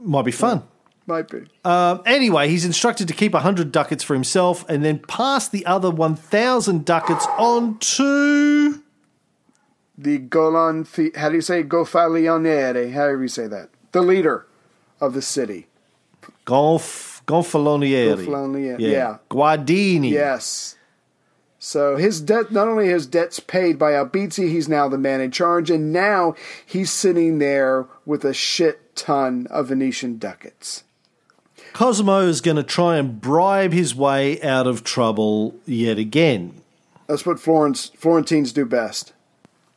Might 0.00 0.24
be 0.24 0.32
fun. 0.32 0.64
Might 1.06 1.28
be. 1.28 1.46
Um, 1.64 2.00
anyway, 2.06 2.48
he's 2.48 2.64
instructed 2.64 3.08
to 3.08 3.14
keep 3.14 3.32
100 3.32 3.72
ducats 3.72 4.04
for 4.04 4.14
himself 4.14 4.64
and 4.68 4.84
then 4.84 5.00
pass 5.00 5.48
the 5.48 5.66
other 5.66 5.90
1,000 5.90 6.84
ducats 6.84 7.26
on 7.38 7.78
to. 7.78 8.82
the 9.98 10.18
Golan, 10.18 10.86
how 11.16 11.28
do 11.28 11.34
you 11.34 11.40
say 11.40 11.62
Gofaloniere? 11.64 12.92
How 12.92 13.10
do 13.10 13.20
you 13.20 13.28
say 13.28 13.46
that. 13.48 13.70
The 13.92 14.02
leader 14.02 14.46
of 15.00 15.12
the 15.14 15.22
city. 15.22 15.66
Gonf- 16.46 17.24
Gonfalonieri. 17.26 18.24
Gonfalonieri, 18.24 18.80
yeah. 18.82 19.18
Guardini. 19.30 20.10
Yes. 20.10 20.76
So 21.58 21.96
his 21.96 22.20
debt, 22.20 22.50
not 22.50 22.66
only 22.66 22.88
his 22.88 23.06
debts 23.06 23.38
paid 23.38 23.78
by 23.78 23.92
Albizzi, 23.92 24.48
he's 24.48 24.68
now 24.68 24.88
the 24.88 24.98
man 24.98 25.20
in 25.20 25.30
charge, 25.30 25.70
and 25.70 25.92
now 25.92 26.34
he's 26.66 26.90
sitting 26.90 27.38
there 27.38 27.86
with 28.04 28.24
a 28.24 28.34
shit 28.34 28.96
ton 28.96 29.46
of 29.48 29.68
Venetian 29.68 30.18
ducats. 30.18 30.82
Cosimo 31.72 32.20
is 32.20 32.40
going 32.40 32.56
to 32.56 32.62
try 32.62 32.96
and 32.96 33.20
bribe 33.20 33.72
his 33.72 33.94
way 33.94 34.40
out 34.42 34.66
of 34.66 34.84
trouble 34.84 35.54
yet 35.66 35.98
again. 35.98 36.60
That's 37.06 37.26
what 37.26 37.40
Florence 37.40 37.90
Florentines 37.96 38.52
do 38.52 38.64
best. 38.64 39.12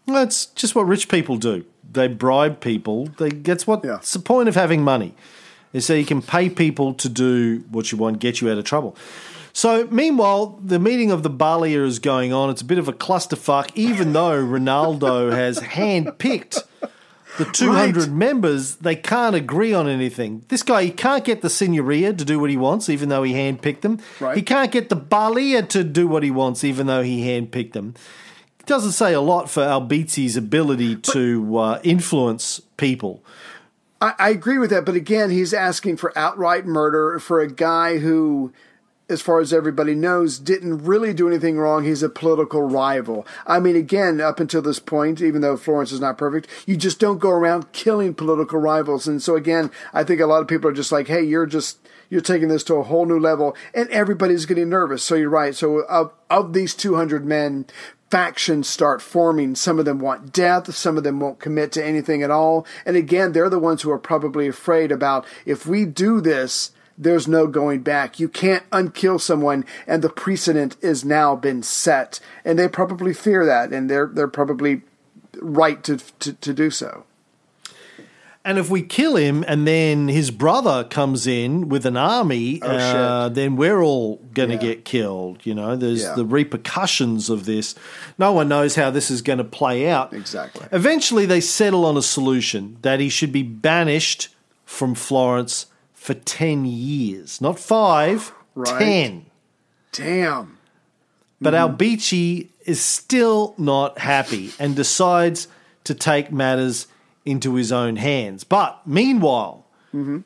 That's 0.06 0.46
just 0.48 0.75
what 0.75 0.84
rich 0.84 1.10
people 1.10 1.38
do. 1.38 1.66
They 1.92 2.08
bribe 2.08 2.60
people. 2.60 3.08
They, 3.18 3.30
that's 3.30 3.66
what. 3.66 3.84
Yeah. 3.84 3.98
It's 3.98 4.14
the 4.14 4.20
point 4.20 4.50
of 4.50 4.56
having 4.56 4.84
money, 4.84 5.14
is 5.74 5.86
so 5.86 5.94
you 5.94 6.06
can 6.06 6.22
pay 6.22 6.50
people 6.50 6.94
to 6.96 7.10
do 7.10 7.64
what 7.72 7.92
you 7.92 7.98
want, 7.98 8.20
get 8.20 8.42
you 8.42 8.52
out 8.52 8.58
of 8.58 8.66
trouble. 8.66 8.96
So, 9.54 9.88
meanwhile, 9.90 10.60
the 10.62 10.80
meeting 10.80 11.12
of 11.12 11.24
the 11.24 11.30
Balia 11.30 11.84
is 11.86 12.00
going 12.00 12.34
on. 12.34 12.50
It's 12.50 12.62
a 12.62 12.66
bit 12.66 12.78
of 12.78 12.90
a 12.90 12.94
clusterfuck, 12.94 13.72
even 13.74 14.12
though 14.12 14.44
Ronaldo 14.44 15.32
has 15.32 15.60
handpicked 15.60 16.64
the 17.38 17.46
200 17.46 17.96
Right. 18.04 18.12
members. 18.12 18.75
They 18.75 18.96
can't 18.96 19.36
agree 19.36 19.74
on 19.74 19.88
anything. 19.88 20.44
This 20.48 20.63
guy, 20.63 20.84
he 20.84 20.92
can't 20.92 21.24
get 21.24 21.42
the 21.42 21.48
Signoria 21.50 22.18
to 22.18 22.25
do 22.25 22.39
what 22.39 22.50
he 22.50 22.58
wants, 22.58 22.89
even 22.89 23.10
though 23.10 23.24
he 23.24 23.34
handpicked 23.34 23.82
them. 23.82 24.00
Right. 24.20 24.36
He 24.38 24.42
can't 24.44 24.72
get 24.72 24.89
the 24.89 24.96
Balia 24.96 25.63
to 25.63 25.84
do 25.84 26.08
what 26.08 26.24
he 26.24 26.32
wants, 26.32 26.63
even 26.63 26.88
though 26.88 27.01
he 27.04 27.22
handpicked 27.25 27.74
them 27.74 27.94
It 28.60 28.65
doesn't 28.65 28.94
say 28.94 29.13
a 29.13 29.22
lot 29.22 29.50
for 29.50 29.62
Albizzi's 29.63 30.36
ability 30.38 30.96
to 30.98 31.58
uh, 31.58 31.80
influence 31.84 32.62
people. 32.77 33.24
I, 34.01 34.13
I 34.20 34.30
agree 34.30 34.58
with 34.58 34.72
that, 34.72 34.86
but 34.86 34.96
again, 34.96 35.30
he's 35.30 35.54
asking 35.54 35.98
for 35.98 36.12
outright 36.18 36.65
murder 36.65 37.20
for 37.20 37.39
a 37.42 37.48
guy 37.51 38.00
who, 38.00 38.51
as 39.08 39.22
far 39.22 39.40
as 39.40 39.54
everybody 39.54 39.94
knows, 39.94 40.40
didn't 40.40 40.84
really 40.84 41.14
do 41.14 41.28
anything 41.28 41.58
wrong. 41.58 41.84
He's 41.84 42.04
a 42.04 42.10
political 42.10 42.62
rival. 42.62 43.26
I 43.46 43.60
mean, 43.60 43.76
again, 43.76 44.20
up 44.20 44.40
until 44.40 44.62
this 44.62 44.80
point, 44.80 45.22
even 45.22 45.42
though 45.42 45.58
Florence 45.58 45.92
is 45.92 46.00
not 46.00 46.18
perfect, 46.18 46.48
you 46.66 46.76
just 46.76 47.00
don't 47.00 47.20
go 47.20 47.30
around 47.30 47.72
killing 47.72 48.14
political 48.14 48.60
rivals. 48.60 49.08
And 49.08 49.22
so, 49.22 49.36
again, 49.36 49.70
I 49.94 50.04
think 50.04 50.22
a 50.22 50.26
lot 50.26 50.42
of 50.42 50.48
people 50.48 50.70
are 50.70 50.74
just 50.74 50.92
like, 50.92 51.08
hey, 51.08 51.24
you're 51.24 51.46
just. 51.46 51.80
You're 52.08 52.22
taking 52.22 52.50
this 52.50 52.64
to 52.66 52.76
a 52.76 52.84
whole 52.84 53.08
new 53.08 53.20
level, 53.20 53.58
and 53.74 53.90
everybody's 53.90 54.46
getting 54.46 54.70
nervous. 54.70 55.02
So 55.02 55.16
you're 55.16 55.28
right. 55.28 55.56
So 55.56 55.80
of 55.80 56.14
of 56.30 56.54
these 56.54 56.76
200 56.76 57.26
men, 57.26 57.66
factions 58.12 58.70
start 58.70 59.02
forming. 59.02 59.56
Some 59.56 59.80
of 59.80 59.86
them 59.86 60.00
want 60.00 60.32
death, 60.32 60.74
some 60.74 60.98
of 60.98 61.04
them 61.04 61.20
won't 61.20 61.40
commit 61.40 61.72
to 61.74 61.84
anything 61.84 62.24
at 62.24 62.32
all. 62.32 62.66
And 62.86 62.96
again, 62.96 63.32
they're 63.32 63.50
the 63.50 63.60
ones 63.60 63.82
who 63.82 63.92
are 63.92 64.00
probably 64.00 64.48
afraid 64.48 64.92
about 64.92 65.26
if 65.46 65.66
we 65.66 65.86
do 65.86 66.22
this, 66.22 66.72
there's 66.98 67.28
no 67.28 67.48
going 67.48 67.82
back. 67.82 68.20
You 68.20 68.30
can't 68.30 68.70
unkill 68.70 69.20
someone, 69.20 69.66
and 69.86 70.02
the 70.02 70.10
precedent 70.10 70.78
is 70.82 71.04
now 71.04 71.36
been 71.36 71.62
set. 71.64 72.20
And 72.44 72.58
they 72.58 72.68
probably 72.68 73.14
fear 73.14 73.46
that, 73.46 73.72
and 73.74 73.90
they're 73.90 74.08
they're 74.08 74.28
probably 74.28 74.82
right 75.42 75.84
to 75.84 75.98
to, 76.20 76.34
to 76.34 76.54
do 76.54 76.70
so. 76.72 77.04
And 78.48 78.60
if 78.60 78.70
we 78.70 78.84
kill 78.84 79.16
him 79.16 79.44
and 79.48 79.68
then 79.68 80.08
his 80.08 80.30
brother 80.30 80.84
comes 80.84 81.25
in 81.25 81.68
with 81.68 81.84
an 81.84 81.98
army, 81.98 82.60
Oh, 82.62 82.68
uh, 82.70 83.30
then 83.30 83.56
we're 83.56 83.82
all 83.82 84.18
going 84.36 84.50
to 84.50 84.56
Yeah. 84.56 84.62
get 84.62 84.86
killed. 84.86 85.40
You 85.46 85.56
know, 85.56 85.75
there's 85.75 86.04
Yeah. 86.04 86.14
the 86.14 86.25
repercussions 86.25 87.32
of 87.32 87.46
this. 87.46 87.74
No 88.20 88.34
one 88.34 88.48
knows 88.48 88.75
how 88.75 88.92
this 88.92 89.10
is 89.10 89.24
going 89.24 89.40
to 89.40 89.44
play 89.44 89.90
out. 89.90 90.14
Exactly. 90.14 90.68
Eventually, 90.72 91.25
they 91.25 91.42
settle 91.42 91.86
on 91.88 91.98
a 91.98 92.04
solution 92.04 92.78
that 92.84 93.00
he 93.00 93.10
should 93.10 93.32
be 93.32 93.42
banished 93.42 94.30
from 94.64 94.94
Florence 94.94 95.66
for 96.06 96.14
10 96.14 96.66
years. 96.66 97.42
Not 97.42 97.60
five, 97.60 98.32
Right. 98.54 98.80
10. 98.80 99.26
Damn. 99.92 100.58
But 101.42 101.54
mm-hmm. 101.54 101.76
Albizzi 101.76 102.50
is 102.66 102.80
still 102.80 103.54
not 103.58 104.00
happy 104.00 104.54
and 104.58 104.76
decides 104.76 105.48
to 105.84 105.94
take 105.94 106.32
matters 106.32 106.88
into 107.26 107.56
his 107.56 107.72
own 107.72 107.98
hands. 107.98 108.44
But 108.44 108.82
meanwhile, 108.86 109.66
mm-hmm. 109.94 110.20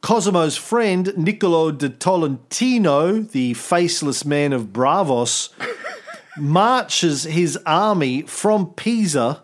Cosimo's 0.00 0.56
friend 0.56 1.12
Niccolo 1.16 1.70
de 1.70 1.90
Tolentino, 1.90 3.20
the 3.20 3.54
faceless 3.54 4.24
man 4.24 4.52
of 4.52 4.72
Braavos, 4.72 5.50
marches 6.38 7.24
his 7.24 7.58
army 7.66 8.22
from 8.22 8.72
Pisa 8.72 9.42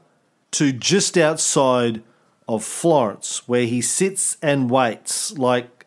to 0.52 0.72
just 0.72 1.16
outside 1.16 2.02
of 2.48 2.64
Florence, 2.64 3.46
where 3.46 3.66
he 3.66 3.80
sits 3.80 4.36
and 4.42 4.68
waits 4.70 5.36
like 5.38 5.81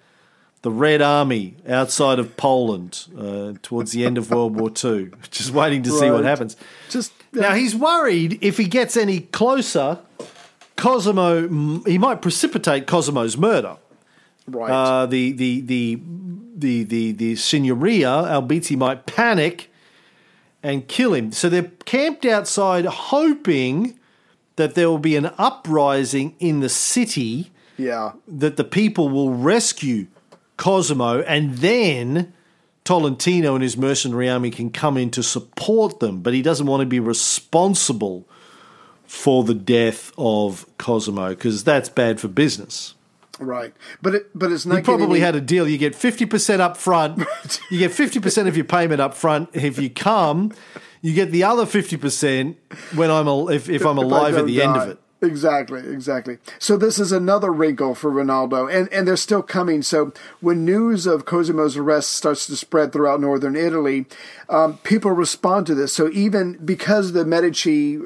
the 0.66 0.72
Red 0.72 1.00
Army 1.00 1.54
outside 1.70 2.18
of 2.18 2.36
Poland 2.38 3.06
uh, 3.16 3.54
towards 3.62 3.92
the 3.92 4.04
end 4.04 4.18
of 4.18 4.32
World 4.32 4.60
War 4.60 4.70
II, 4.70 5.12
just 5.30 5.52
waiting 5.52 5.84
to 5.84 5.92
see 5.92 6.10
what 6.10 6.24
happens. 6.24 6.58
Just 6.90 7.14
Now 7.32 7.54
he's 7.54 7.76
worried 7.76 8.40
if 8.42 8.58
he 8.58 8.66
gets 8.66 8.98
any 8.98 9.20
closer, 9.20 10.00
Cosimo 10.76 11.84
he 11.86 12.00
might 12.00 12.24
precipitate 12.24 12.88
Cosimo's 12.88 13.38
murder. 13.38 13.78
right. 14.48 14.72
Uh, 14.72 15.06
the 15.06 15.34
the 15.34 15.62
the 15.62 16.00
the 16.56 16.84
the 16.84 17.12
the 17.12 17.34
Signoria 17.34 18.26
Albizzi 18.26 18.76
might 18.76 19.06
panic 19.06 19.72
and 20.64 20.88
kill 20.88 21.14
him. 21.14 21.32
So 21.32 21.48
they're 21.48 21.72
camped 21.86 22.26
outside, 22.26 22.86
hoping 22.86 24.00
that 24.56 24.74
there 24.74 24.90
will 24.90 24.98
be 24.98 25.16
an 25.16 25.32
uprising 25.38 26.36
in 26.40 26.62
the 26.62 26.70
city 26.70 27.52
yeah. 27.78 28.14
that 28.28 28.58
the 28.58 28.64
people 28.64 29.10
will 29.10 29.32
rescue 29.32 30.08
Cosimo 30.58 31.22
and 31.22 31.56
then 31.56 32.34
Tolentino 32.84 33.56
and 33.56 33.64
his 33.64 33.76
mercenary 33.76 34.30
army 34.30 34.52
can 34.52 34.70
come 34.70 34.98
in 34.98 35.10
to 35.12 35.24
support 35.24 36.00
them, 36.00 36.22
but 36.22 36.34
he 36.34 36.42
doesn't 36.42 36.68
want 36.68 36.82
to 36.82 36.86
be 36.86 37.00
responsible 37.00 38.28
for 39.08 39.44
the 39.44 39.54
death 39.56 40.12
of 40.18 40.66
Cosimo 40.78 41.30
because 41.30 41.64
that's 41.64 41.90
bad 41.90 42.20
for 42.20 42.28
business. 42.28 42.94
Right. 43.40 43.74
But 44.02 44.16
it 44.16 44.30
but 44.34 44.52
it's 44.52 44.66
not 44.66 44.78
You 44.78 44.84
probably 44.84 45.20
any- 45.20 45.26
had 45.26 45.36
a 45.36 45.42
deal. 45.42 45.68
You 45.68 45.78
get 45.78 45.94
50% 45.94 46.60
up 46.60 46.78
front. 46.78 47.20
you 47.70 47.80
get 47.80 47.92
50% 47.92 48.48
of 48.48 48.56
your 48.56 48.66
payment 48.66 49.02
up 49.02 49.14
front. 49.14 49.50
If 49.54 49.78
you 49.78 49.90
come, 49.90 50.54
you 51.02 51.14
get 51.14 51.32
the 51.32 51.44
other 51.44 51.66
50% 51.66 52.56
when 52.96 53.12
I'm 53.12 53.28
if, 53.50 53.68
if 53.70 53.86
I'm 53.86 53.98
if 53.98 54.04
alive 54.04 54.36
at 54.36 54.38
don't 54.40 54.48
the 54.48 54.62
end 54.62 54.78
of 54.78 54.90
it. 54.90 55.00
Exactly, 55.25 55.79
exactly. 55.79 56.38
So 56.60 56.77
this 56.77 57.00
is 57.00 57.12
another 57.12 57.51
wrinkle 57.51 57.96
for 57.96 58.12
Ronaldo, 58.12 58.72
and 58.72 58.91
and 58.94 59.08
they're 59.08 59.17
still 59.17 59.44
coming. 59.44 59.82
So 59.82 60.13
when 60.39 60.63
news 60.65 61.05
of 61.08 61.25
Cosimo's 61.25 61.75
arrest 61.75 62.12
starts 62.12 62.48
to 62.48 62.55
spread 62.55 62.94
throughout 62.94 63.20
northern 63.20 63.55
Italy, 63.55 64.05
um, 64.50 64.77
people 64.79 65.12
respond 65.12 65.67
to 65.67 65.75
this. 65.75 65.94
So 65.94 66.10
even 66.12 66.53
because 66.65 67.12
the 67.12 67.25
Medici 67.25 68.00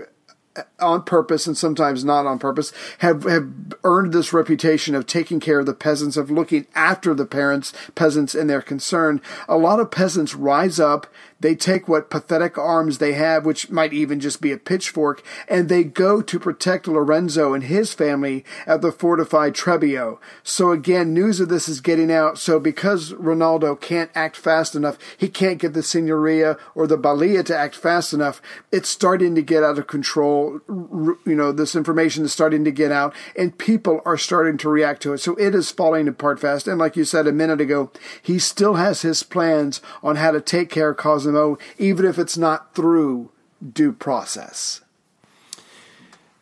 on 0.79 1.03
purpose 1.03 1.47
and 1.47 1.57
sometimes 1.57 2.03
not 2.03 2.25
on 2.25 2.39
purpose, 2.39 2.73
have, 2.99 3.23
have 3.23 3.49
earned 3.83 4.13
this 4.13 4.33
reputation 4.33 4.95
of 4.95 5.05
taking 5.05 5.39
care 5.39 5.59
of 5.59 5.65
the 5.65 5.73
peasants, 5.73 6.17
of 6.17 6.31
looking 6.31 6.65
after 6.75 7.13
the 7.13 7.25
parents, 7.25 7.73
peasants 7.95 8.35
and 8.35 8.49
their 8.49 8.61
concern. 8.61 9.21
A 9.47 9.57
lot 9.57 9.79
of 9.79 9.91
peasants 9.91 10.35
rise 10.35 10.79
up 10.79 11.07
they 11.39 11.55
take 11.55 11.87
what 11.87 12.09
pathetic 12.09 12.57
arms 12.57 12.97
they 12.97 13.13
have, 13.13 13.45
which 13.45 13.69
might 13.69 13.93
even 13.93 14.19
just 14.19 14.41
be 14.41 14.51
a 14.51 14.57
pitchfork, 14.57 15.23
and 15.47 15.69
they 15.69 15.83
go 15.83 16.21
to 16.21 16.39
protect 16.39 16.87
Lorenzo 16.87 17.53
and 17.53 17.63
his 17.63 17.93
family 17.93 18.43
at 18.67 18.81
the 18.81 18.91
fortified 18.91 19.53
Trebbio. 19.53 20.19
So 20.43 20.71
again, 20.71 21.13
news 21.13 21.39
of 21.39 21.47
this 21.47 21.69
is 21.69 21.79
getting 21.79 22.11
out. 22.11 22.37
So 22.37 22.59
because 22.59 23.13
Ronaldo 23.13 23.79
can't 23.79 24.11
act 24.13 24.35
fast 24.35 24.75
enough, 24.75 24.97
he 25.17 25.29
can't 25.29 25.59
get 25.59 25.73
the 25.73 25.79
Signoria 25.79 26.59
or 26.75 26.87
the 26.87 26.97
Balia 26.97 27.43
to 27.43 27.57
act 27.57 27.75
fast 27.75 28.11
enough. 28.11 28.41
It's 28.71 28.89
starting 28.89 29.33
to 29.35 29.41
get 29.41 29.63
out 29.63 29.79
of 29.79 29.87
control. 29.87 30.59
You 30.67 31.35
know, 31.35 31.53
this 31.53 31.75
information 31.75 32.25
is 32.25 32.33
starting 32.33 32.65
to 32.65 32.71
get 32.71 32.91
out, 32.91 33.15
and 33.37 33.57
people 33.57 34.01
are 34.05 34.17
starting 34.17 34.57
to 34.57 34.69
react 34.69 35.01
to 35.03 35.13
it. 35.13 35.19
So 35.19 35.35
it 35.35 35.55
is 35.55 35.71
falling 35.71 36.07
apart 36.09 36.39
fast. 36.39 36.67
And 36.67 36.77
like 36.77 36.97
you 36.97 37.05
said 37.05 37.27
a 37.27 37.31
minute 37.31 37.61
ago, 37.61 37.91
he 38.21 38.39
still 38.39 38.73
has 38.73 39.03
his 39.03 39.23
plans 39.23 39.81
on 40.03 40.17
how 40.17 40.31
to 40.31 40.41
take 40.41 40.69
care 40.69 40.89
of 40.89 40.97
Cosimo 40.97 41.28
Cosimo, 41.29 41.57
even 41.77 42.05
if 42.05 42.17
it's 42.17 42.37
not 42.37 42.73
through 42.75 43.31
due 43.73 43.91
process. 43.91 44.81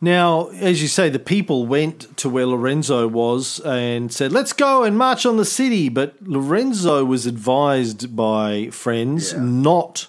Now, 0.00 0.48
as 0.48 0.80
you 0.80 0.86
say, 0.86 1.08
the 1.08 1.18
people 1.18 1.66
went 1.66 2.16
to 2.18 2.28
where 2.28 2.46
Lorenzo 2.46 3.08
was 3.08 3.58
and 3.60 4.12
said, 4.12 4.30
let's 4.30 4.52
go 4.52 4.84
and 4.84 4.96
march 4.96 5.26
on 5.26 5.38
the 5.38 5.44
city. 5.44 5.88
But 5.88 6.22
Lorenzo 6.22 7.04
was 7.04 7.26
advised 7.26 8.14
by 8.14 8.68
friends 8.70 9.32
yeah. 9.32 9.40
not 9.40 10.06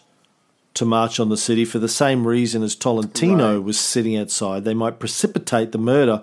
to 0.75 0.85
march 0.85 1.19
on 1.19 1.29
the 1.29 1.37
city 1.37 1.65
for 1.65 1.79
the 1.79 1.89
same 1.89 2.27
reason 2.27 2.61
as 2.61 2.75
Tolentino 2.75 3.55
right. 3.55 3.63
was 3.63 3.79
sitting 3.79 4.15
outside. 4.15 4.63
They 4.63 4.75
might 4.75 4.99
precipitate 4.99 5.71
the 5.71 5.79
murder. 5.79 6.21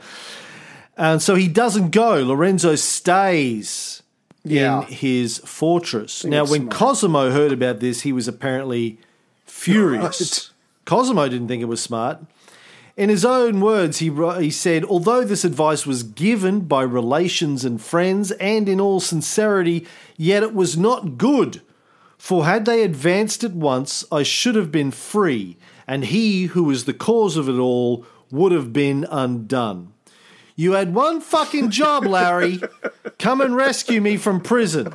And 0.96 1.20
so 1.20 1.34
he 1.34 1.48
doesn't 1.48 1.90
go. 1.90 2.22
Lorenzo 2.22 2.76
stays 2.76 4.02
yeah. 4.48 4.82
in 4.82 4.92
his 4.92 5.38
fortress. 5.38 6.24
Now, 6.24 6.44
when 6.44 6.62
smart. 6.62 6.74
Cosimo 6.74 7.30
heard 7.30 7.52
about 7.52 7.80
this, 7.80 8.02
he 8.02 8.12
was 8.12 8.28
apparently 8.28 8.98
furious. 9.44 10.20
Right. 10.20 10.50
Cosimo 10.84 11.28
didn't 11.28 11.48
think 11.48 11.62
it 11.62 11.66
was 11.66 11.82
smart. 11.82 12.20
In 12.96 13.10
his 13.10 13.24
own 13.26 13.60
words, 13.60 13.98
he, 13.98 14.10
he 14.38 14.50
said, 14.50 14.84
Although 14.84 15.24
this 15.24 15.44
advice 15.44 15.84
was 15.84 16.02
given 16.02 16.60
by 16.60 16.82
relations 16.82 17.64
and 17.64 17.80
friends 17.80 18.30
and 18.32 18.68
in 18.68 18.80
all 18.80 19.00
sincerity, 19.00 19.86
yet 20.16 20.42
it 20.42 20.54
was 20.54 20.78
not 20.78 21.18
good. 21.18 21.60
For 22.16 22.46
had 22.46 22.64
they 22.64 22.82
advanced 22.82 23.44
at 23.44 23.52
once, 23.52 24.04
I 24.10 24.22
should 24.22 24.54
have 24.54 24.72
been 24.72 24.90
free, 24.90 25.58
and 25.86 26.06
he 26.06 26.46
who 26.46 26.64
was 26.64 26.86
the 26.86 26.94
cause 26.94 27.36
of 27.36 27.48
it 27.48 27.58
all 27.58 28.06
would 28.30 28.52
have 28.52 28.72
been 28.72 29.06
undone. 29.10 29.92
You 30.56 30.72
had 30.72 30.94
one 30.94 31.20
fucking 31.20 31.70
job, 31.70 32.06
Larry. 32.06 32.60
Come 33.18 33.42
and 33.42 33.54
rescue 33.54 34.00
me 34.00 34.16
from 34.16 34.40
prison. 34.40 34.94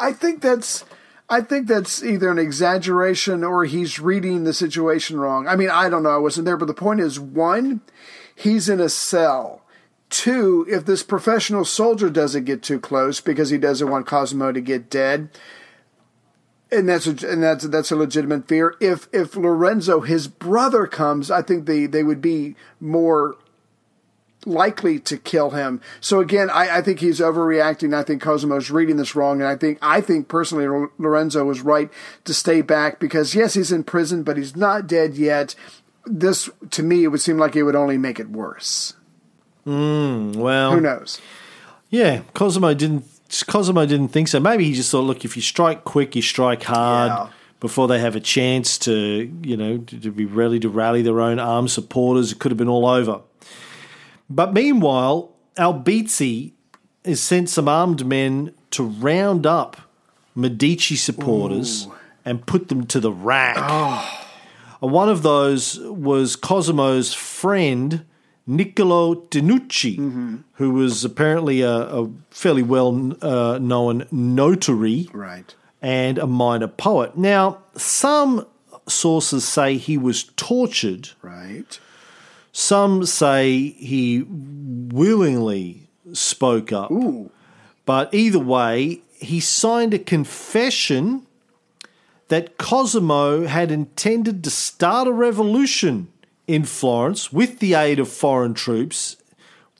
I 0.00 0.12
think 0.12 0.42
that's 0.42 0.84
I 1.30 1.40
think 1.40 1.68
that's 1.68 2.02
either 2.02 2.30
an 2.30 2.38
exaggeration 2.38 3.44
or 3.44 3.64
he's 3.64 4.00
reading 4.00 4.44
the 4.44 4.54
situation 4.54 5.20
wrong. 5.20 5.46
I 5.46 5.56
mean, 5.56 5.70
I 5.70 5.88
don't 5.88 6.02
know. 6.02 6.10
I 6.10 6.18
wasn't 6.18 6.46
there, 6.46 6.56
but 6.56 6.66
the 6.66 6.74
point 6.74 7.00
is 7.00 7.20
one, 7.20 7.82
he's 8.34 8.68
in 8.68 8.80
a 8.80 8.88
cell. 8.88 9.62
Two, 10.10 10.66
if 10.70 10.86
this 10.86 11.02
professional 11.02 11.66
soldier 11.66 12.08
doesn't 12.08 12.44
get 12.44 12.62
too 12.62 12.80
close 12.80 13.20
because 13.20 13.50
he 13.50 13.58
doesn't 13.58 13.90
want 13.90 14.06
Cosmo 14.06 14.52
to 14.52 14.60
get 14.60 14.88
dead, 14.88 15.28
and 16.72 16.88
that's 16.88 17.06
a, 17.06 17.10
and 17.30 17.42
that's 17.42 17.64
that's 17.68 17.90
a 17.90 17.96
legitimate 17.96 18.48
fear. 18.48 18.74
If 18.80 19.06
if 19.12 19.36
Lorenzo, 19.36 20.00
his 20.00 20.28
brother, 20.28 20.86
comes, 20.86 21.30
I 21.30 21.42
think 21.42 21.66
they 21.66 21.84
they 21.84 22.02
would 22.02 22.22
be 22.22 22.56
more 22.80 23.36
likely 24.46 24.98
to 25.00 25.16
kill 25.16 25.50
him. 25.50 25.80
So 26.00 26.20
again, 26.20 26.50
I, 26.50 26.78
I, 26.78 26.82
think 26.82 27.00
he's 27.00 27.20
overreacting. 27.20 27.94
I 27.94 28.02
think 28.02 28.22
Cosimo's 28.22 28.70
reading 28.70 28.96
this 28.96 29.14
wrong, 29.14 29.40
and 29.40 29.48
I 29.48 29.56
think 29.56 29.78
I 29.82 30.00
think 30.00 30.28
personally 30.28 30.88
Lorenzo 30.98 31.44
was 31.44 31.60
right 31.60 31.90
to 32.24 32.34
stay 32.34 32.62
back 32.62 32.98
because 32.98 33.34
yes, 33.34 33.54
he's 33.54 33.72
in 33.72 33.84
prison, 33.84 34.22
but 34.22 34.36
he's 34.36 34.56
not 34.56 34.86
dead 34.86 35.16
yet. 35.16 35.54
This 36.06 36.48
to 36.70 36.82
me, 36.82 37.04
it 37.04 37.08
would 37.08 37.20
seem 37.20 37.38
like 37.38 37.56
it 37.56 37.64
would 37.64 37.76
only 37.76 37.98
make 37.98 38.18
it 38.20 38.30
worse. 38.30 38.94
Mm, 39.66 40.36
well, 40.36 40.72
who 40.72 40.80
knows? 40.80 41.20
Yeah, 41.90 42.22
Cosimo 42.34 42.74
didn't. 42.74 43.04
Cosimo 43.46 43.84
didn't 43.84 44.08
think 44.08 44.28
so. 44.28 44.40
Maybe 44.40 44.64
he 44.64 44.72
just 44.72 44.90
thought, 44.90 45.02
look, 45.02 45.24
if 45.24 45.36
you 45.36 45.42
strike 45.42 45.84
quick, 45.84 46.16
you 46.16 46.22
strike 46.22 46.62
hard. 46.62 47.10
Yeah 47.10 47.32
before 47.60 47.88
they 47.88 47.98
have 47.98 48.14
a 48.14 48.20
chance 48.20 48.78
to, 48.78 49.32
you 49.42 49.56
know, 49.56 49.78
to, 49.78 49.98
to, 49.98 50.12
be 50.12 50.24
ready 50.24 50.60
to 50.60 50.68
rally 50.68 51.02
their 51.02 51.20
own 51.20 51.40
armed 51.40 51.68
supporters. 51.68 52.30
It 52.30 52.38
could 52.38 52.52
have 52.52 52.56
been 52.56 52.68
all 52.68 52.86
over. 52.86 53.22
But 54.30 54.52
meanwhile, 54.52 55.34
Albizzi 55.56 56.52
has 57.04 57.20
sent 57.20 57.48
some 57.48 57.68
armed 57.68 58.06
men 58.06 58.54
to 58.70 58.82
round 58.82 59.46
up 59.46 59.76
Medici 60.34 60.96
supporters 60.96 61.86
Ooh. 61.86 61.94
and 62.24 62.46
put 62.46 62.68
them 62.68 62.86
to 62.86 63.00
the 63.00 63.12
rack. 63.12 63.56
Oh. 63.58 64.24
One 64.80 65.08
of 65.08 65.22
those 65.22 65.80
was 65.80 66.36
Cosimo's 66.36 67.12
friend, 67.12 68.04
Niccolo 68.46 69.14
Tenucci, 69.14 69.98
mm-hmm. 69.98 70.36
who 70.52 70.70
was 70.70 71.04
apparently 71.04 71.62
a, 71.62 71.72
a 71.72 72.10
fairly 72.30 72.62
well 72.62 73.16
uh, 73.20 73.58
known 73.58 74.06
notary 74.12 75.08
right. 75.12 75.52
and 75.82 76.18
a 76.18 76.26
minor 76.26 76.68
poet. 76.68 77.16
Now, 77.16 77.58
some 77.74 78.46
sources 78.86 79.44
say 79.46 79.76
he 79.76 79.98
was 79.98 80.24
tortured. 80.36 81.10
Right 81.22 81.80
some 82.58 83.06
say 83.06 83.68
he 83.78 84.24
willingly 84.28 85.88
spoke 86.12 86.72
up. 86.72 86.90
Ooh. 86.90 87.30
But 87.86 88.12
either 88.12 88.40
way, 88.40 89.02
he 89.20 89.38
signed 89.38 89.94
a 89.94 89.98
confession 89.98 91.24
that 92.26 92.58
Cosimo 92.58 93.46
had 93.46 93.70
intended 93.70 94.42
to 94.42 94.50
start 94.50 95.06
a 95.06 95.12
revolution 95.12 96.08
in 96.48 96.64
Florence 96.64 97.32
with 97.32 97.60
the 97.60 97.74
aid 97.74 98.00
of 98.00 98.08
foreign 98.08 98.54
troops, 98.54 99.16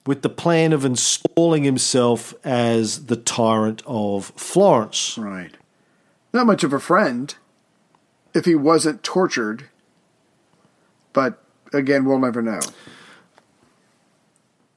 with 0.06 0.22
the 0.22 0.28
plan 0.28 0.72
of 0.72 0.84
installing 0.84 1.64
himself 1.64 2.32
as 2.44 3.06
the 3.06 3.16
tyrant 3.16 3.82
of 3.86 4.26
Florence. 4.36 5.18
Right. 5.18 5.56
Not 6.32 6.46
much 6.46 6.62
of 6.62 6.72
a 6.72 6.78
friend 6.78 7.34
if 8.34 8.44
he 8.44 8.54
wasn't 8.54 9.02
tortured, 9.02 9.68
but 11.12 11.42
again, 11.72 12.04
we'll 12.04 12.18
never 12.18 12.42
know. 12.42 12.60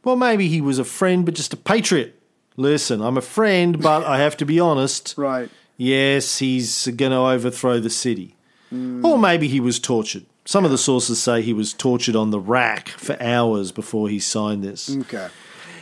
Well, 0.04 0.16
maybe 0.16 0.48
he 0.48 0.62
was 0.62 0.80
a 0.80 0.84
friend, 0.84 1.26
but 1.26 1.36
just 1.36 1.54
a 1.54 1.58
patriot. 1.58 2.20
Listen, 2.58 3.02
I'm 3.02 3.18
a 3.18 3.22
friend, 3.22 3.82
but 3.82 4.04
I 4.04 4.20
have 4.20 4.38
to 4.38 4.46
be 4.46 4.60
honest. 4.60 5.16
Right. 5.22 5.50
Yes, 5.78 6.38
he's 6.38 6.86
going 6.88 7.12
to 7.12 7.18
overthrow 7.18 7.80
the 7.80 7.90
city. 7.90 8.36
Mm. 8.72 9.04
Or 9.04 9.18
maybe 9.18 9.48
he 9.48 9.60
was 9.60 9.80
tortured. 9.80 10.26
Some 10.46 10.64
yeah. 10.64 10.68
of 10.68 10.72
the 10.72 10.78
sources 10.78 11.22
say 11.22 11.42
he 11.42 11.54
was 11.54 11.74
tortured 11.74 12.16
on 12.16 12.30
the 12.30 12.40
rack 12.40 12.90
for 12.90 13.20
hours 13.22 13.72
before 13.72 14.08
he 14.08 14.20
signed 14.20 14.64
this. 14.64 14.96
Okay. 14.96 15.30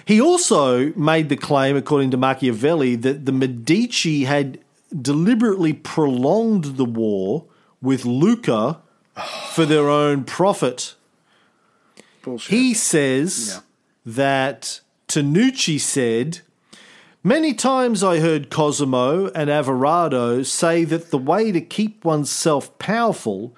He 0.06 0.22
also 0.22 0.94
made 0.94 1.28
the 1.28 1.36
claim, 1.36 1.76
according 1.76 2.12
to 2.12 2.18
Machiavelli, 2.18 2.96
that 2.96 3.26
the 3.26 3.32
Medici 3.34 4.24
had 4.24 4.60
deliberately 5.02 5.74
prolonged 5.74 6.78
the 6.78 6.86
war 6.86 7.46
with 7.82 8.06
Lucca 8.06 8.80
for 9.52 9.66
their 9.66 9.90
own 9.90 10.24
profit 10.24 10.96
Bullshit. 12.30 12.52
He 12.52 12.74
says 12.76 13.56
yeah. 13.56 13.60
that 14.14 14.82
Tanucci 15.08 15.80
said, 15.80 16.42
Many 17.24 17.56
times 17.56 18.04
I 18.04 18.20
heard 18.20 18.52
Cosimo 18.52 19.30
and 19.32 19.50
Averardo 19.50 20.44
say 20.44 20.84
that 20.86 21.10
the 21.10 21.18
way 21.18 21.52
to 21.52 21.60
keep 21.60 22.06
oneself 22.06 22.78
powerful 22.78 23.56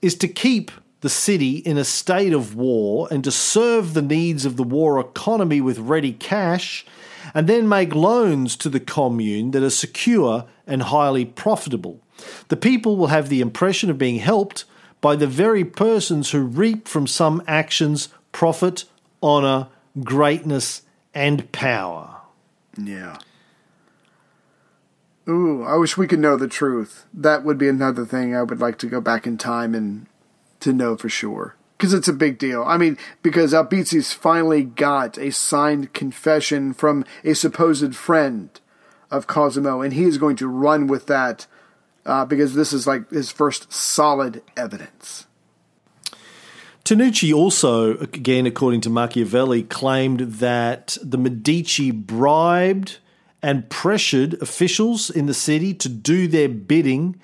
is 0.00 0.14
to 0.16 0.28
keep 0.28 0.70
the 1.00 1.10
city 1.10 1.56
in 1.56 1.76
a 1.76 1.84
state 1.84 2.32
of 2.32 2.54
war 2.54 3.08
and 3.10 3.24
to 3.24 3.30
serve 3.32 3.92
the 3.92 4.02
needs 4.02 4.44
of 4.44 4.56
the 4.56 4.62
war 4.62 5.00
economy 5.00 5.60
with 5.60 5.78
ready 5.80 6.12
cash, 6.12 6.86
and 7.34 7.48
then 7.48 7.68
make 7.68 7.94
loans 7.94 8.56
to 8.56 8.68
the 8.68 8.80
commune 8.80 9.50
that 9.50 9.62
are 9.64 9.70
secure 9.70 10.46
and 10.66 10.84
highly 10.84 11.24
profitable. 11.24 12.00
The 12.48 12.56
people 12.56 12.96
will 12.96 13.08
have 13.08 13.28
the 13.28 13.40
impression 13.40 13.90
of 13.90 13.98
being 13.98 14.20
helped 14.20 14.64
by 15.04 15.14
the 15.14 15.26
very 15.26 15.66
persons 15.66 16.30
who 16.30 16.40
reap 16.40 16.88
from 16.88 17.06
some 17.06 17.42
actions 17.46 18.08
profit, 18.32 18.86
honour, 19.22 19.68
greatness, 20.02 20.80
and 21.12 21.52
power. 21.52 22.22
Yeah. 22.82 23.18
Ooh, 25.28 25.62
I 25.62 25.76
wish 25.76 25.98
we 25.98 26.06
could 26.06 26.20
know 26.20 26.38
the 26.38 26.48
truth. 26.48 27.04
That 27.12 27.44
would 27.44 27.58
be 27.58 27.68
another 27.68 28.06
thing 28.06 28.34
I 28.34 28.44
would 28.44 28.60
like 28.60 28.78
to 28.78 28.86
go 28.86 29.02
back 29.02 29.26
in 29.26 29.36
time 29.36 29.74
and 29.74 30.06
to 30.60 30.72
know 30.72 30.96
for 30.96 31.10
sure. 31.10 31.54
Because 31.76 31.92
it's 31.92 32.08
a 32.08 32.14
big 32.14 32.38
deal. 32.38 32.64
I 32.66 32.78
mean, 32.78 32.96
because 33.22 33.52
Albizzi's 33.52 34.14
finally 34.14 34.62
got 34.62 35.18
a 35.18 35.32
signed 35.32 35.92
confession 35.92 36.72
from 36.72 37.04
a 37.22 37.34
supposed 37.34 37.94
friend 37.94 38.58
of 39.10 39.26
Cosimo, 39.26 39.82
and 39.82 39.92
he 39.92 40.04
is 40.04 40.16
going 40.16 40.36
to 40.36 40.48
run 40.48 40.86
with 40.86 41.08
that 41.08 41.46
uh, 42.06 42.24
because 42.24 42.54
this 42.54 42.72
is 42.72 42.86
like 42.86 43.10
his 43.10 43.30
first 43.30 43.72
solid 43.72 44.42
evidence. 44.56 45.26
Tanucci 46.84 47.34
also, 47.34 47.96
again, 47.98 48.44
according 48.44 48.82
to 48.82 48.90
Machiavelli, 48.90 49.62
claimed 49.62 50.20
that 50.20 50.98
the 51.02 51.16
Medici 51.16 51.90
bribed 51.90 52.98
and 53.42 53.68
pressured 53.70 54.34
officials 54.42 55.08
in 55.08 55.24
the 55.26 55.34
city 55.34 55.72
to 55.74 55.88
do 55.88 56.28
their 56.28 56.48
bidding 56.48 57.18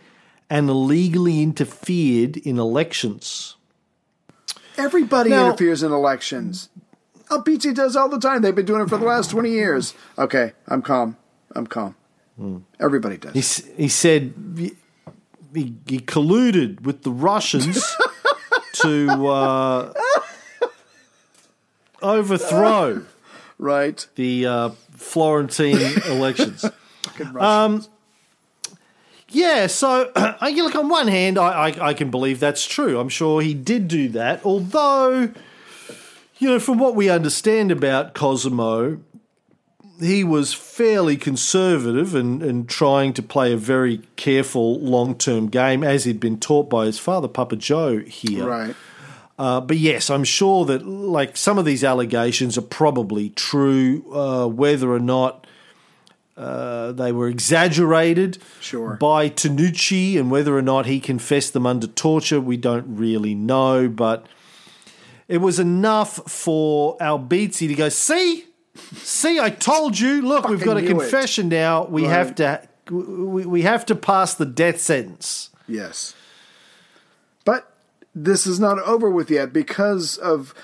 and 0.48 0.68
illegally 0.70 1.42
interfered 1.42 2.38
in 2.38 2.58
elections. 2.58 3.56
Everybody 4.78 5.30
Now- 5.30 5.46
interferes 5.48 5.82
in 5.82 5.92
elections. 5.92 6.70
Albizzi 7.28 7.74
does 7.74 7.94
all 7.96 8.08
the 8.08 8.18
time. 8.18 8.42
They've 8.42 8.54
been 8.54 8.66
doing 8.66 8.82
it 8.82 8.88
for 8.88 8.96
the 8.96 9.04
last 9.04 9.30
20 9.30 9.50
years. 9.50 9.94
Okay, 10.18 10.52
I'm 10.66 10.82
calm. 10.82 11.16
I'm 11.54 11.66
calm. 11.66 11.94
Everybody 12.78 13.16
does. 13.18 13.32
He, 13.34 13.82
he 13.82 13.88
said 13.88 14.32
he, 15.54 15.74
he, 15.86 16.00
colluded 16.00 16.82
with 16.82 17.02
the 17.02 17.10
Russians 17.10 17.84
to 18.82 19.26
uh, 19.26 19.92
overthrow 22.00 23.04
right? 23.60 24.06
the 24.14 24.46
uh, 24.46 24.68
Florentine 24.92 26.02
elections. 26.06 26.64
Russians. 27.32 27.88
Yeah, 29.28 29.68
so 29.68 30.10
I 30.16 30.50
look 30.50 30.74
on 30.74 30.88
one 30.88 31.06
hand, 31.06 31.38
I, 31.38 31.68
I 31.68 31.88
I 31.88 31.94
can 31.94 32.10
believe 32.10 32.40
that's 32.40 32.66
true. 32.66 32.98
I'm 32.98 33.08
sure 33.08 33.40
he 33.40 33.54
did 33.54 33.86
do 33.86 34.08
that, 34.08 34.44
although 34.44 35.32
you 36.38 36.48
know, 36.48 36.58
from 36.58 36.78
what 36.78 36.96
we 36.96 37.08
understand 37.10 37.70
about 37.70 38.14
Cosimo, 38.14 38.98
he 40.00 40.24
was 40.24 40.52
fairly 40.52 41.16
conservative 41.16 42.14
and, 42.14 42.42
and 42.42 42.68
trying 42.68 43.12
to 43.14 43.22
play 43.22 43.52
a 43.52 43.56
very 43.56 43.98
careful 44.16 44.80
long 44.80 45.14
term 45.14 45.48
game, 45.48 45.84
as 45.84 46.04
he'd 46.04 46.20
been 46.20 46.38
taught 46.40 46.68
by 46.70 46.86
his 46.86 46.98
father, 46.98 47.28
Papa 47.28 47.56
Joe, 47.56 47.98
here. 47.98 48.46
right. 48.46 48.74
Uh, 49.38 49.58
but 49.60 49.78
yes, 49.78 50.10
I'm 50.10 50.24
sure 50.24 50.66
that 50.66 50.86
like 50.86 51.34
some 51.36 51.56
of 51.58 51.64
these 51.64 51.82
allegations 51.82 52.58
are 52.58 52.62
probably 52.62 53.30
true. 53.30 54.04
Uh, 54.12 54.46
whether 54.46 54.92
or 54.92 54.98
not 54.98 55.46
uh, 56.36 56.92
they 56.92 57.10
were 57.10 57.26
exaggerated 57.28 58.36
Sure. 58.60 58.96
by 59.00 59.30
Tanucci 59.30 60.18
and 60.18 60.30
whether 60.30 60.56
or 60.56 60.62
not 60.62 60.84
he 60.84 61.00
confessed 61.00 61.54
them 61.54 61.64
under 61.66 61.86
torture, 61.86 62.38
we 62.40 62.58
don't 62.58 62.96
really 62.96 63.34
know. 63.34 63.88
But 63.88 64.26
it 65.26 65.38
was 65.38 65.58
enough 65.58 66.30
for 66.30 66.98
Albizzi 66.98 67.66
to 67.68 67.74
go, 67.74 67.88
see, 67.88 68.44
see, 68.74 69.38
I 69.40 69.50
told 69.50 69.98
you. 69.98 70.22
Look, 70.22 70.48
we've 70.48 70.62
got 70.62 70.76
a 70.76 70.80
knew 70.82 70.88
it." 70.88 70.90
confession 70.90 71.48
now. 71.48 71.84
We 71.86 72.02
Right. 72.02 72.10
have 72.10 72.34
to, 72.36 72.68
we, 72.90 73.46
we 73.46 73.62
have 73.62 73.84
to 73.86 73.94
pass 73.94 74.34
the 74.34 74.46
death 74.46 74.80
sentence. 74.80 75.50
Yes. 75.66 76.14
But 77.44 77.72
this 78.14 78.46
is 78.46 78.58
not 78.60 78.78
over 78.80 79.10
with 79.10 79.30
yet 79.30 79.52
because 79.52 80.16
of 80.16 80.54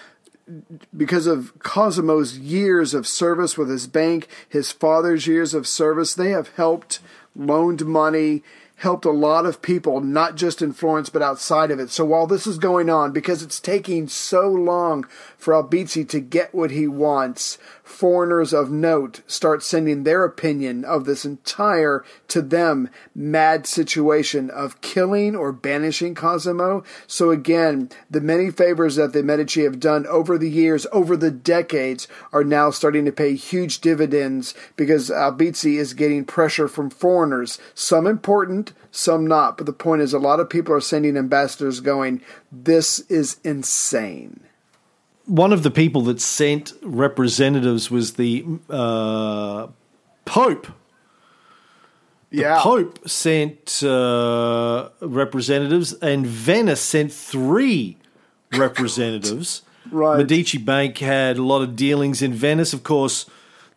because 0.96 1.26
of 1.26 1.58
Cosimo's 1.58 2.38
years 2.38 2.94
of 2.94 3.06
service 3.06 3.58
with 3.58 3.68
his 3.68 3.88
bank, 3.88 4.28
his 4.48 4.70
father's 4.70 5.26
years 5.26 5.54
of 5.54 5.66
service, 5.66 6.14
they 6.14 6.30
have 6.30 6.50
helped, 6.50 7.00
loaned 7.34 7.84
money, 7.84 8.44
helped 8.76 9.06
a 9.06 9.10
lot 9.10 9.46
of 9.46 9.62
people, 9.62 10.00
not 10.00 10.36
just 10.36 10.60
in 10.60 10.72
Florence, 10.72 11.08
but 11.08 11.22
outside 11.22 11.70
of 11.70 11.80
it. 11.80 11.90
So 11.90 12.04
while 12.04 12.26
this 12.26 12.46
is 12.46 12.58
going 12.58 12.90
on, 12.90 13.10
because 13.12 13.42
it's 13.42 13.58
taking 13.58 14.06
so 14.06 14.48
long 14.48 15.04
for 15.38 15.54
Albizzi 15.54 16.06
to 16.10 16.20
get 16.20 16.54
what 16.54 16.70
he 16.70 16.86
wants, 16.86 17.56
foreigners 17.82 18.52
of 18.52 18.70
note 18.70 19.22
start 19.26 19.62
sending 19.62 20.02
their 20.02 20.24
opinion 20.24 20.84
of 20.84 21.06
this 21.06 21.24
entire, 21.24 22.04
to 22.28 22.42
them, 22.42 22.90
mad 23.14 23.66
situation 23.66 24.50
of 24.50 24.80
killing 24.82 25.34
or 25.34 25.52
banishing 25.52 26.14
Cosimo. 26.14 26.84
So 27.06 27.30
again, 27.30 27.88
the 28.10 28.20
many 28.20 28.50
favors 28.50 28.96
that 28.96 29.14
the 29.14 29.22
Medici 29.22 29.62
have 29.64 29.80
done 29.80 30.06
over 30.06 30.36
the 30.36 30.50
years, 30.50 30.86
over 30.92 31.16
the 31.16 31.30
decades, 31.30 32.08
are 32.32 32.44
now 32.44 32.70
starting 32.70 33.06
to 33.06 33.12
pay 33.12 33.36
huge 33.36 33.80
dividends 33.80 34.52
because 34.76 35.08
Albizzi 35.08 35.78
is 35.78 35.94
getting 35.94 36.24
pressure 36.26 36.68
from 36.68 36.90
foreigners, 36.90 37.58
some 37.74 38.06
important, 38.06 38.65
some 38.90 39.26
not. 39.26 39.56
But 39.56 39.66
the 39.66 39.72
point 39.72 40.02
is, 40.02 40.12
a 40.12 40.18
lot 40.18 40.40
of 40.40 40.48
people 40.48 40.74
are 40.74 40.80
sending 40.80 41.16
ambassadors 41.16 41.80
going, 41.80 42.22
this 42.50 43.00
is 43.10 43.38
insane. 43.44 44.40
one 45.26 45.52
of 45.52 45.62
the 45.62 45.70
people 45.70 46.02
that 46.02 46.20
sent 46.20 46.72
representatives 46.82 47.90
was 47.90 48.14
the 48.14 48.44
uh, 48.70 49.66
Pope. 50.24 50.66
The 52.30 52.38
yeah. 52.38 52.60
Pope 52.60 53.08
sent 53.08 53.82
uh, 53.82 54.88
representatives, 55.00 55.92
and 55.94 56.26
Venice 56.26 56.80
sent 56.80 57.12
three 57.12 57.96
representatives. 58.52 59.62
Right. 59.90 60.18
Medici 60.18 60.58
Bank 60.58 60.98
had 60.98 61.38
a 61.38 61.42
lot 61.42 61.62
of 61.62 61.76
dealings 61.76 62.22
in 62.22 62.32
Venice. 62.32 62.72
Of 62.72 62.82
course, 62.82 63.26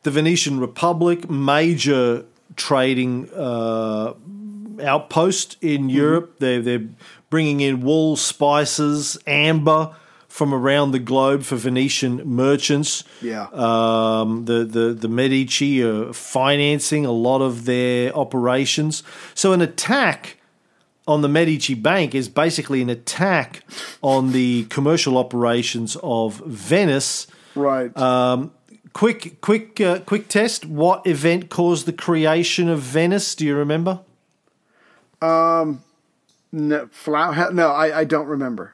the 0.03 0.11
Venetian 0.11 0.59
Republic, 0.59 1.29
major 1.29 2.25
trading 2.55 3.29
uh, 3.35 4.13
outpost 4.81 5.57
in 5.61 5.81
Mm-hmm. 5.81 5.89
Europe. 5.89 6.35
They're, 6.39 6.61
they're 6.61 6.87
bringing 7.29 7.61
in 7.61 7.81
wool, 7.81 8.15
spices, 8.15 9.17
amber 9.27 9.95
from 10.27 10.53
around 10.53 10.91
the 10.91 10.99
globe 10.99 11.43
for 11.43 11.55
Venetian 11.55 12.17
merchants. 12.27 13.03
Yeah. 13.21 13.47
Um, 13.51 14.45
the, 14.45 14.63
the, 14.63 14.93
the 14.93 15.07
Medici 15.07 15.83
are 15.83 16.13
financing 16.13 17.05
a 17.05 17.11
lot 17.11 17.41
of 17.41 17.65
their 17.65 18.15
operations. 18.15 19.03
So 19.33 19.53
an 19.53 19.61
attack 19.61 20.37
on 21.07 21.21
the 21.21 21.27
Medici 21.27 21.73
Bank 21.73 22.13
is 22.13 22.29
basically 22.29 22.83
an 22.83 22.89
attack 22.89 23.63
on 24.03 24.31
the 24.31 24.65
commercial 24.65 25.17
operations 25.17 25.97
of 26.03 26.35
Venice. 26.45 27.25
Right. 27.55 27.95
Um, 27.97 28.51
quick, 28.93 29.41
quick, 29.41 29.81
uh, 29.81 29.99
quick 30.01 30.27
test. 30.27 30.67
What 30.67 31.07
event 31.07 31.49
caused 31.49 31.87
the 31.87 31.93
creation 31.93 32.69
of 32.69 32.79
Venice? 32.81 33.33
Do 33.33 33.45
you 33.47 33.55
remember? 33.55 34.01
No, 35.21 36.87
flower, 36.91 37.51
no 37.51 37.69
I, 37.69 37.99
I 37.99 38.03
don't 38.05 38.27
remember. 38.27 38.73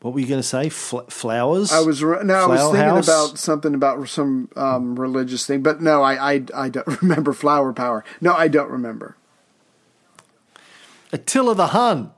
What 0.00 0.12
were 0.12 0.20
you 0.20 0.26
going 0.26 0.40
to 0.40 0.46
say? 0.46 0.68
Fl- 0.68 1.00
flowers? 1.08 1.72
I 1.72 1.80
was 1.80 2.02
re- 2.04 2.22
no, 2.24 2.34
I 2.34 2.46
was 2.46 2.60
thinking 2.60 2.80
House? 2.80 3.08
about 3.08 3.38
something 3.38 3.74
about 3.74 4.06
some 4.08 4.50
um, 4.54 4.98
religious 5.00 5.46
thing, 5.46 5.62
but 5.62 5.80
no, 5.80 6.02
I, 6.02 6.34
I 6.34 6.42
I 6.54 6.68
don't 6.68 6.86
remember 7.02 7.32
flower 7.32 7.72
power. 7.72 8.04
No, 8.20 8.34
I 8.34 8.48
don't 8.48 8.70
remember. 8.70 9.16
Attila 11.10 11.54
the 11.54 11.68
Hun. 11.68 12.10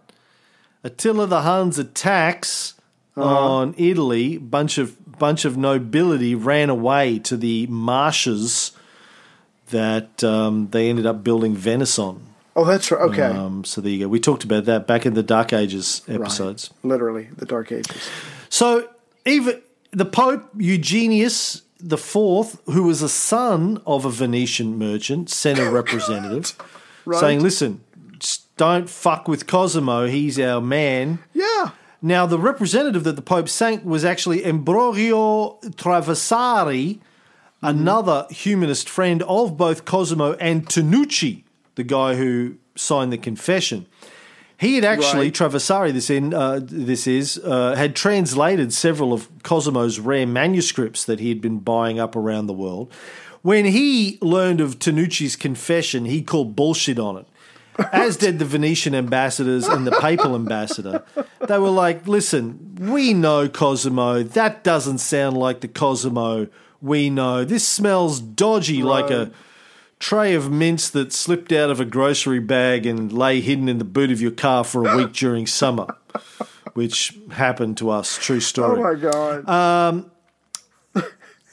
Attila 0.82 1.26
the 1.28 1.42
Hun's 1.42 1.78
attacks 1.78 2.74
Uh-huh. 3.16 3.24
on 3.24 3.74
Italy, 3.78 4.36
bunch 4.36 4.78
of 4.78 5.18
bunch 5.18 5.44
of 5.44 5.56
nobility 5.56 6.34
ran 6.34 6.68
away 6.70 7.20
to 7.20 7.36
the 7.36 7.66
marshes 7.68 8.72
that 9.70 10.22
um, 10.24 10.68
they 10.70 10.88
ended 10.88 11.06
up 11.06 11.22
building 11.24 11.54
Venice 11.54 11.98
on. 11.98 12.22
Oh, 12.54 12.64
that's 12.64 12.90
right. 12.90 13.02
Okay, 13.02 13.22
Um, 13.22 13.64
so 13.64 13.80
there 13.80 13.90
you 13.92 14.04
go. 14.04 14.08
We 14.08 14.18
talked 14.20 14.42
about 14.44 14.64
that 14.64 14.86
back 14.86 15.04
in 15.04 15.14
the 15.14 15.22
Dark 15.22 15.52
Ages 15.52 16.02
episodes. 16.08 16.70
literally 16.82 17.28
the 17.36 17.44
Dark 17.44 17.70
Ages. 17.72 18.08
So 18.48 18.88
even 19.26 19.60
the 19.90 20.06
Pope 20.06 20.48
Eugenius 20.56 21.62
the 21.78 21.98
Fourth, 21.98 22.58
who 22.66 22.84
was 22.84 23.02
a 23.02 23.08
son 23.08 23.82
of 23.86 24.06
a 24.06 24.10
Venetian 24.10 24.78
merchant, 24.78 25.28
sent 25.28 25.58
a 25.58 25.68
representative 25.80 26.54
Right. 27.04 27.20
saying, 27.20 27.42
"Listen, 27.42 27.82
don't 28.56 28.88
fuck 28.88 29.28
with 29.28 29.46
Cosimo. 29.46 30.06
He's 30.06 30.38
our 30.40 30.60
man." 30.62 31.18
Yeah, 31.34 31.70
Now, 32.00 32.24
the 32.24 32.38
representative 32.38 33.04
that 33.04 33.16
the 33.16 33.22
Pope 33.22 33.48
sent 33.50 33.84
was 33.84 34.04
actually 34.04 34.40
Ambrogio 34.42 35.60
Traversari, 35.74 36.98
another 37.66 38.26
humanist 38.30 38.88
friend 38.88 39.22
of 39.24 39.56
both 39.56 39.84
Cosimo 39.84 40.34
and 40.34 40.66
Tanucci, 40.66 41.44
the 41.74 41.84
guy 41.84 42.14
who 42.14 42.56
signed 42.74 43.12
the 43.12 43.18
confession. 43.18 43.86
He 44.58 44.76
had 44.76 44.84
actually 44.84 45.26
Right. 45.26 45.34
Traversari. 45.34 45.92
This 45.92 46.08
in 46.08 46.32
uh, 46.32 46.60
this 46.62 47.06
is 47.06 47.38
uh, 47.44 47.74
had 47.74 47.94
translated 47.94 48.72
several 48.72 49.12
of 49.12 49.28
Cosimo's 49.42 50.00
rare 50.00 50.26
manuscripts 50.26 51.04
that 51.04 51.20
he 51.20 51.28
had 51.28 51.42
been 51.42 51.58
buying 51.58 52.00
up 52.00 52.16
around 52.16 52.46
the 52.46 52.54
world. 52.54 52.90
When 53.42 53.66
he 53.66 54.18
learned 54.22 54.60
of 54.60 54.78
Tanucci's 54.78 55.36
confession, 55.36 56.06
he 56.06 56.22
called 56.22 56.56
bullshit 56.56 56.98
on 56.98 57.18
it 57.18 57.26
as 57.92 58.16
did 58.16 58.38
the 58.38 58.44
Venetian 58.44 58.94
ambassadors 58.94 59.66
and 59.68 59.86
the 59.86 59.92
papal 60.00 60.34
ambassador. 60.34 61.04
They 61.46 61.58
were 61.58 61.70
like, 61.70 62.08
listen, 62.08 62.76
we 62.80 63.12
know 63.12 63.48
Cosimo. 63.48 64.22
That 64.22 64.64
doesn't 64.64 64.98
sound 64.98 65.36
like 65.36 65.60
the 65.60 65.68
Cosimo 65.68 66.48
we 66.80 67.10
know. 67.10 67.44
This 67.44 67.66
smells 67.66 68.20
dodgy, 68.20 68.82
like 68.82 69.10
a 69.10 69.30
tray 69.98 70.34
of 70.34 70.50
mints 70.50 70.90
that 70.90 71.12
slipped 71.12 71.52
out 71.52 71.70
of 71.70 71.80
a 71.80 71.84
grocery 71.84 72.38
bag 72.40 72.86
and 72.86 73.12
lay 73.12 73.40
hidden 73.40 73.68
in 73.68 73.78
the 73.78 73.84
boot 73.84 74.10
of 74.10 74.20
your 74.20 74.30
car 74.30 74.62
for 74.64 74.86
a 74.86 74.96
week 74.96 75.12
during 75.12 75.46
summer, 75.46 75.86
which 76.74 77.16
happened 77.32 77.76
to 77.78 77.90
us. 77.90 78.18
True 78.18 78.40
story. 78.40 78.78
Oh 78.78 78.82
my 78.82 78.94
god. 78.94 79.48
Um, 79.48 80.10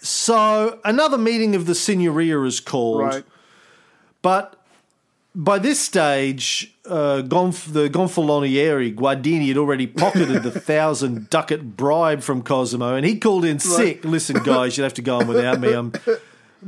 so 0.02 0.80
another 0.84 1.18
meeting 1.18 1.56
of 1.56 1.66
the 1.66 1.74
Signoria 1.74 2.46
is 2.46 2.60
called. 2.60 3.02
right. 3.02 3.24
But 4.22 4.63
by 5.36 5.60
this 5.60 5.80
stage, 5.80 6.76
uh, 6.86 7.22
Gonf- 7.22 7.72
the 7.72 7.90
Gonfalonieri, 7.90 8.92
Guardini, 8.94 9.48
had 9.48 9.58
already 9.58 9.88
pocketed 9.88 10.44
the 10.44 10.52
thousand 10.60 11.30
ducat 11.30 11.76
bribe 11.76 12.22
from 12.22 12.44
Cosimo, 12.44 12.96
and 12.96 13.06
he 13.06 13.18
called 13.20 13.46
in 13.46 13.60
sick. 13.60 14.04
Listen, 14.06 14.44
guys, 14.44 14.78
you'd 14.78 14.84
have 14.84 14.94
to 14.96 15.02
go 15.02 15.18
on 15.20 15.28
without 15.28 15.60
me. 15.60 15.74
I'm 15.74 15.94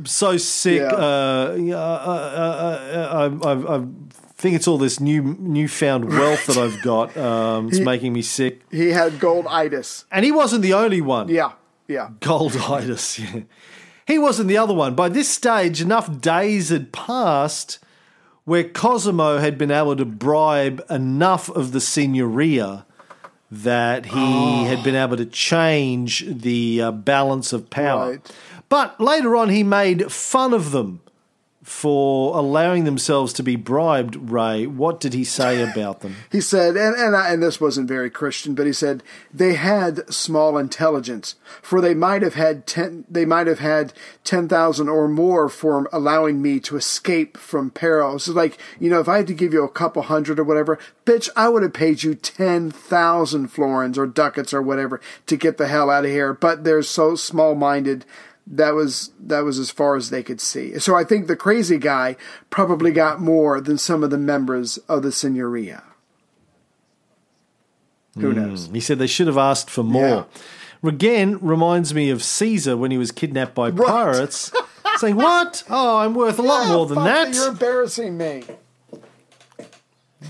so 0.04 0.36
sick. 0.36 0.80
Yeah. 0.80 0.88
Uh, 0.88 1.56
uh, 1.58 1.74
uh, 1.74 2.88
uh, 2.92 3.28
I, 3.44 3.48
I, 3.50 3.76
I 3.78 3.86
think 4.36 4.56
it's 4.56 4.68
all 4.68 4.78
this 4.78 5.00
new 5.00 5.22
newfound 5.38 6.08
wealth 6.10 6.46
that 6.46 6.56
I've 6.56 6.82
got. 6.82 7.16
Um, 7.26 7.68
it's 7.68 7.80
making 7.80 8.12
me 8.12 8.22
sick. 8.22 8.60
He 8.70 8.90
had 8.90 9.18
gold 9.18 9.46
itis. 9.48 10.04
And 10.10 10.24
he 10.24 10.32
wasn't 10.32 10.62
the 10.62 10.74
only 10.74 11.00
one. 11.00 11.28
Yeah, 11.28 11.52
yeah. 11.88 12.10
Golditis. 12.20 13.18
Yeah. 13.34 13.42
He 14.06 14.18
wasn't 14.18 14.48
the 14.48 14.56
other 14.56 14.74
one. 14.74 14.94
By 14.94 15.08
this 15.08 15.28
stage, 15.28 15.80
enough 15.80 16.20
days 16.20 16.68
had 16.68 16.92
passed 16.92 17.80
where 18.46 18.64
Cosimo 18.64 19.38
had 19.38 19.58
been 19.58 19.72
able 19.72 19.96
to 19.96 20.04
bribe 20.04 20.82
enough 20.88 21.50
of 21.50 21.72
the 21.72 21.80
signoria 21.80 22.86
that 23.50 24.06
he 24.06 24.64
had 24.64 24.82
been 24.82 24.94
able 24.94 25.16
to 25.16 25.26
change 25.26 26.24
the 26.26 26.80
uh, 26.80 26.90
balance 26.92 27.52
of 27.52 27.68
power. 27.70 28.12
Right. 28.12 28.32
But 28.68 29.00
later 29.00 29.36
on, 29.36 29.50
he 29.50 29.62
made 29.62 30.10
fun 30.10 30.54
of 30.54 30.70
them 30.70 31.00
for 31.66 32.38
allowing 32.38 32.84
themselves 32.84 33.32
to 33.32 33.42
be 33.42 33.56
bribed. 33.56 34.14
Ray, 34.30 34.66
what 34.66 35.00
did 35.00 35.14
he 35.14 35.24
say 35.24 35.60
about 35.68 36.00
them? 36.00 36.14
He 36.30 36.40
said, 36.40 36.76
and 36.76 36.94
and, 36.94 37.16
I, 37.16 37.32
and 37.32 37.42
this 37.42 37.60
wasn't 37.60 37.88
very 37.88 38.10
Christian, 38.10 38.54
but 38.54 38.66
he 38.66 38.72
said 38.72 39.02
they 39.32 39.54
had 39.54 40.12
small 40.12 40.58
intelligence, 40.58 41.34
for 41.62 41.80
they 41.80 41.94
might 41.94 42.22
have 42.22 42.34
had 42.34 42.66
ten, 42.66 43.04
they 43.10 43.24
might 43.24 43.48
have 43.48 43.58
had 43.58 43.92
ten 44.22 44.48
thousand 44.48 44.88
or 44.88 45.08
more 45.08 45.48
for 45.48 45.88
allowing 45.92 46.40
me 46.40 46.60
to 46.60 46.76
escape 46.76 47.36
from 47.36 47.70
peril. 47.70 48.18
So 48.18 48.32
like, 48.32 48.58
you 48.78 48.88
know, 48.88 49.00
if 49.00 49.08
I 49.08 49.16
had 49.16 49.26
to 49.26 49.34
give 49.34 49.52
you 49.52 49.64
a 49.64 49.68
couple 49.68 50.02
hundred 50.02 50.38
or 50.38 50.44
whatever, 50.44 50.78
bitch, 51.04 51.28
I 51.34 51.48
would 51.48 51.64
have 51.64 51.72
paid 51.72 52.02
you 52.02 52.14
ten 52.14 52.70
thousand 52.70 53.48
florins 53.48 53.98
or 53.98 54.06
ducats 54.06 54.54
or 54.54 54.62
whatever 54.62 55.00
to 55.26 55.36
get 55.36 55.56
the 55.56 55.68
hell 55.68 55.90
out 55.90 56.04
of 56.04 56.10
here. 56.10 56.32
But 56.32 56.62
they're 56.62 56.82
so 56.82 57.16
small 57.16 57.56
minded. 57.56 58.04
That 58.46 58.74
was 58.74 59.10
that 59.18 59.40
was 59.40 59.58
as 59.58 59.70
far 59.70 59.96
as 59.96 60.10
they 60.10 60.22
could 60.22 60.40
see. 60.40 60.78
So 60.78 60.94
I 60.94 61.02
think 61.02 61.26
the 61.26 61.36
crazy 61.36 61.78
guy 61.78 62.16
probably 62.48 62.92
got 62.92 63.20
more 63.20 63.60
than 63.60 63.76
some 63.76 64.04
of 64.04 64.10
the 64.10 64.18
members 64.18 64.78
of 64.88 65.02
the 65.02 65.08
Signoria. 65.08 65.82
Who 68.18 68.32
hmm. 68.32 68.40
knows? 68.40 68.68
He 68.72 68.80
said 68.80 68.98
they 68.98 69.06
should 69.06 69.26
have 69.26 69.38
asked 69.38 69.70
for 69.70 69.82
more. 69.82 70.26
Again, 70.82 71.38
reminds 71.40 71.94
me 71.94 72.10
of 72.10 72.22
Caesar 72.22 72.76
when 72.76 72.90
he 72.90 72.98
was 72.98 73.10
kidnapped 73.10 73.54
by 73.54 73.70
Right. 73.70 73.88
pirates, 73.88 74.52
saying, 74.98 75.16
What? 75.16 75.64
Oh, 75.68 75.98
I'm 75.98 76.14
worth 76.14 76.38
a 76.38 76.42
lot 76.42 76.68
more 76.68 76.86
than 76.86 77.02
that. 77.04 77.34
You're 77.34 77.48
embarrassing 77.48 78.16
me. 78.16 78.44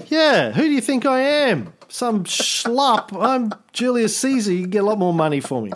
Yeah, 0.08 0.52
who 0.52 0.62
do 0.62 0.70
you 0.70 0.80
think 0.80 1.06
I 1.06 1.20
am? 1.20 1.72
Some 1.88 2.24
schlup. 2.24 3.16
I'm 3.20 3.52
Julius 3.72 4.16
Caesar. 4.18 4.52
You 4.52 4.62
can 4.62 4.70
get 4.70 4.82
a 4.82 4.86
lot 4.86 4.98
more 4.98 5.14
money 5.14 5.40
for 5.40 5.62
me. 5.62 5.72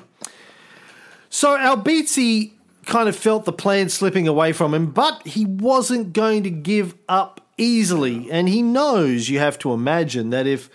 So 1.30 1.56
Albizzi 1.56 2.52
kind 2.86 3.08
of 3.08 3.16
felt 3.16 3.44
the 3.44 3.52
plan 3.52 3.88
slipping 3.88 4.26
away 4.28 4.52
from 4.52 4.74
him, 4.74 4.86
but 4.90 5.26
he 5.26 5.44
wasn't 5.46 6.12
going 6.12 6.42
to 6.42 6.50
give 6.50 6.94
up 7.08 7.40
easily. 7.56 8.30
And 8.30 8.48
he 8.48 8.62
knows 8.62 9.28
you 9.28 9.38
have 9.38 9.58
to 9.60 9.72
imagine 9.72 10.30
that 10.30 10.46
if 10.46 10.68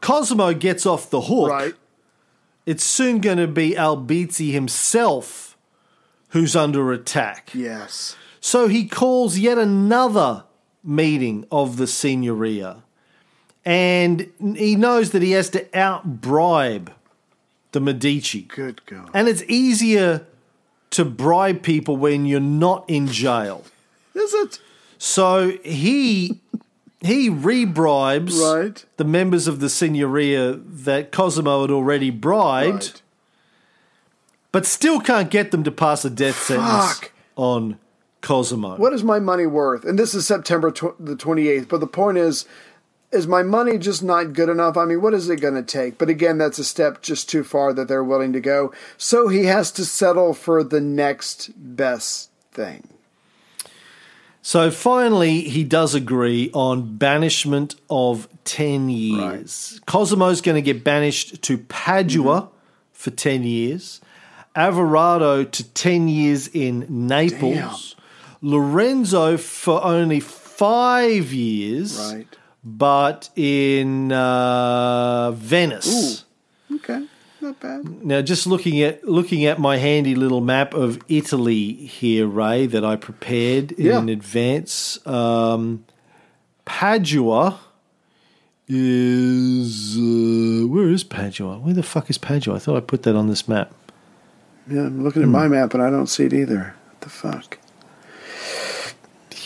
Cosimo 0.00 0.54
gets 0.54 0.86
off 0.86 1.10
the 1.10 1.22
hook, 1.22 1.50
Right. 1.50 1.74
it's 2.66 2.82
soon 2.84 3.18
going 3.20 3.38
to 3.38 3.46
be 3.46 3.72
Albizzi 3.72 4.52
himself 4.52 5.56
who's 6.30 6.56
under 6.56 6.92
attack. 6.92 7.50
Yes. 7.54 8.16
So 8.40 8.68
he 8.68 8.86
calls 8.88 9.38
yet 9.38 9.58
another 9.58 10.44
meeting 10.82 11.46
of 11.50 11.76
the 11.76 11.84
Signoria. 11.84 12.82
And 13.64 14.30
he 14.56 14.76
knows 14.76 15.10
that 15.10 15.22
he 15.22 15.30
has 15.32 15.48
to 15.50 15.64
outbribe 15.66 16.88
the 17.74 17.80
Medici. 17.80 18.42
Good 18.42 18.86
God. 18.86 19.10
And 19.12 19.28
it's 19.28 19.42
easier 19.42 20.26
to 20.90 21.04
bribe 21.04 21.62
people 21.62 21.96
when 21.96 22.24
you're 22.24 22.40
not 22.40 22.84
in 22.88 23.08
jail. 23.08 23.64
Is 24.14 24.32
it? 24.32 24.60
So 24.96 25.58
he 25.64 26.40
he 27.02 27.28
rebribes 27.28 28.40
Right. 28.40 28.82
the 28.96 29.04
members 29.04 29.46
of 29.46 29.60
the 29.60 29.66
Signoria 29.66 30.58
that 30.84 31.12
Cosimo 31.12 31.60
had 31.62 31.70
already 31.70 32.08
bribed, 32.10 32.72
Right. 32.84 33.02
but 34.52 34.64
still 34.64 35.00
can't 35.00 35.30
get 35.30 35.50
them 35.50 35.64
to 35.64 35.70
pass 35.72 36.04
a 36.04 36.10
death 36.10 36.40
sentence 36.44 37.00
on 37.36 37.76
Cosimo. 38.22 38.76
What 38.76 38.92
is 38.94 39.02
my 39.04 39.18
money 39.18 39.46
worth? 39.46 39.84
And 39.84 39.98
this 39.98 40.14
is 40.14 40.26
September 40.26 40.70
tw- 40.70 40.96
the 40.98 41.16
28th. 41.16 41.68
But 41.68 41.80
the 41.80 41.86
point 41.88 42.16
is, 42.18 42.46
is 43.14 43.26
my 43.26 43.42
money 43.42 43.78
just 43.78 44.02
not 44.02 44.32
good 44.32 44.48
enough? 44.48 44.76
I 44.76 44.84
mean, 44.84 45.00
what 45.00 45.14
is 45.14 45.28
it 45.28 45.40
going 45.40 45.54
to 45.54 45.62
take? 45.62 45.98
But 45.98 46.08
again, 46.08 46.38
that's 46.38 46.58
a 46.58 46.64
step 46.64 47.02
just 47.02 47.28
too 47.28 47.44
far 47.44 47.72
that 47.72 47.88
they're 47.88 48.04
willing 48.04 48.32
to 48.32 48.40
go. 48.40 48.72
So 48.96 49.28
he 49.28 49.44
has 49.44 49.70
to 49.72 49.84
settle 49.84 50.34
for 50.34 50.62
the 50.64 50.80
next 50.80 51.50
best 51.56 52.30
thing. 52.52 52.88
So 54.42 54.70
finally, 54.70 55.40
he 55.40 55.64
does 55.64 55.94
agree 55.94 56.50
on 56.52 56.98
banishment 56.98 57.76
of 57.88 58.28
10 58.44 58.90
years. 58.90 59.80
Cosimo's 59.86 60.42
going 60.42 60.56
to 60.56 60.62
get 60.62 60.84
banished 60.84 61.40
to 61.42 61.56
Padua 61.56 62.42
mm-hmm. 62.42 62.54
for 62.92 63.10
10 63.10 63.44
years, 63.44 64.02
Averardo 64.54 65.50
to 65.50 65.64
10 65.72 66.08
years 66.08 66.48
in 66.48 66.84
Naples, 66.90 67.96
Lorenzo 68.42 69.38
for 69.38 69.82
only 69.82 70.20
five 70.20 71.32
years, 71.32 71.98
Right. 71.98 72.28
But 72.64 73.28
in 73.36 74.10
uh, 74.12 75.32
Venice. 75.32 76.24
Okay. 76.72 77.06
Not 77.40 77.60
bad. 77.60 78.02
Now, 78.04 78.22
just 78.22 78.46
looking 78.46 78.80
at 78.82 79.04
looking 79.06 79.44
at 79.44 79.58
my 79.58 79.76
handy 79.76 80.14
little 80.14 80.40
map 80.40 80.72
of 80.72 80.98
Italy 81.08 81.72
here, 81.74 82.26
Ray, 82.26 82.64
that 82.66 82.84
I 82.84 82.96
prepared 82.96 83.74
Yeah. 83.78 83.98
in 83.98 84.08
advance. 84.08 85.04
Um, 85.06 85.84
Padua 86.64 87.60
is 88.66 89.96
uh, 89.98 90.66
where 90.66 90.88
is 90.88 91.04
Padua? 91.04 91.58
Where 91.58 91.74
the 91.74 91.82
fuck 91.82 92.08
is 92.08 92.16
Padua? 92.16 92.56
I 92.56 92.58
thought 92.58 92.76
I 92.76 92.80
put 92.80 93.02
that 93.02 93.14
on 93.14 93.28
this 93.28 93.46
map. 93.46 93.72
Yeah, 94.66 94.80
I'm 94.86 95.04
looking 95.04 95.22
at 95.22 95.28
my 95.28 95.46
map 95.46 95.74
and 95.74 95.82
I 95.82 95.90
don't 95.90 96.06
see 96.06 96.24
it 96.24 96.32
either. 96.32 96.74
What 96.90 97.00
the 97.02 97.10
fuck? 97.10 97.58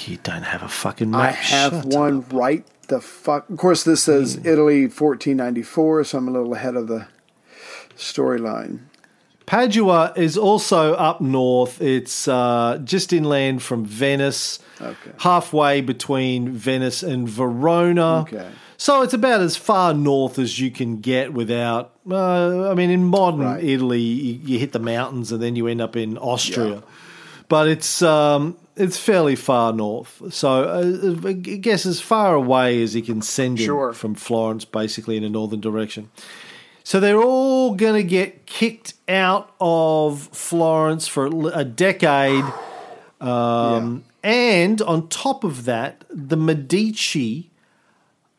You 0.07 0.19
don't 0.23 0.45
have 0.45 0.63
a 0.63 0.69
fucking 0.69 1.11
map. 1.11 1.21
I 1.21 1.31
have 1.33 1.73
Shut 1.73 1.85
one 1.87 2.19
up. 2.19 2.33
right 2.33 2.65
the 2.89 3.01
fuck. 3.01 3.49
Of 3.51 3.57
course, 3.57 3.85
this 3.85 4.03
says 4.03 4.37
Italy 4.45 4.83
1494, 4.83 6.05
so 6.05 6.19
I'm 6.19 6.29
a 6.29 6.31
little 6.31 6.55
ahead 6.55 6.75
of 6.77 6.89
the 6.89 7.07
storyline. 7.97 8.81
Padua 9.47 10.13
is 10.15 10.37
also 10.37 10.93
up 10.95 11.21
north. 11.23 11.81
It's 11.81 12.29
uh, 12.29 12.81
just 12.85 13.13
inland 13.15 13.63
from 13.63 13.85
Venice, 13.85 14.59
Okay. 14.81 15.11
halfway 15.19 15.81
between 15.81 16.53
Venice 16.53 17.03
and 17.03 17.27
Verona. 17.29 18.21
Okay. 18.21 18.49
So 18.77 19.03
it's 19.03 19.15
about 19.15 19.41
as 19.41 19.57
far 19.57 19.93
north 19.95 20.39
as 20.39 20.61
you 20.61 20.71
can 20.71 21.01
get 21.01 21.33
without. 21.33 21.93
Uh, 22.09 22.71
I 22.71 22.75
mean, 22.75 22.91
in 22.91 23.05
modern 23.05 23.41
Right. 23.41 23.65
Italy, 23.65 24.01
you, 24.03 24.41
you 24.45 24.59
hit 24.59 24.73
the 24.73 24.79
mountains 24.79 25.33
and 25.33 25.43
then 25.43 25.57
you 25.57 25.67
end 25.67 25.81
up 25.81 25.97
in 25.97 26.17
Austria. 26.19 26.83
But 27.49 27.69
it's 27.69 28.03
um, 28.03 28.57
it's 28.77 28.99
fairly 28.99 29.35
far 29.37 29.73
north. 29.73 30.23
So 30.33 30.65
uh, 30.65 31.29
I 31.29 31.33
guess 31.33 31.87
as 31.87 32.01
far 32.01 32.35
away 32.35 32.83
as 32.83 32.93
he 32.93 33.03
can 33.03 33.23
send 33.23 33.59
him 33.59 33.65
Sure. 33.67 33.93
from 33.93 34.15
Florence, 34.15 34.65
basically 34.65 35.17
in 35.17 35.25
a 35.25 35.31
northern 35.31 35.61
direction. 35.61 36.11
So 36.85 37.01
they're 37.01 37.21
all 37.21 37.75
going 37.75 37.95
to 37.95 38.03
get 38.09 38.47
kicked 38.47 38.95
out 39.09 39.53
of 39.61 40.21
Florence 40.33 41.07
for 41.07 41.27
a 41.53 41.65
decade. 41.65 42.45
Um, 43.21 44.05
And 44.23 44.83
on 44.83 45.09
top 45.09 45.45
of 45.45 45.65
that, 45.65 46.05
the 46.11 46.37
Medici 46.37 47.51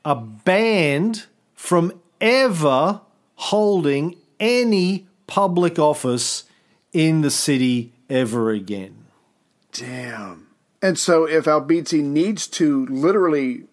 are 0.03 0.15
banned 0.15 1.25
from 1.55 1.93
ever 2.19 3.01
holding 3.35 4.15
any 4.39 5.07
public 5.27 5.79
office 5.79 6.43
in 6.91 7.21
the 7.21 7.31
city 7.31 7.93
ever 8.09 8.51
again. 8.51 8.98
Damn. 9.71 10.47
And 10.81 10.97
so, 10.97 11.25
if 11.25 11.45
Albizzi 11.45 12.03
needs 12.03 12.47
to 12.47 12.85
literally, 12.87 13.63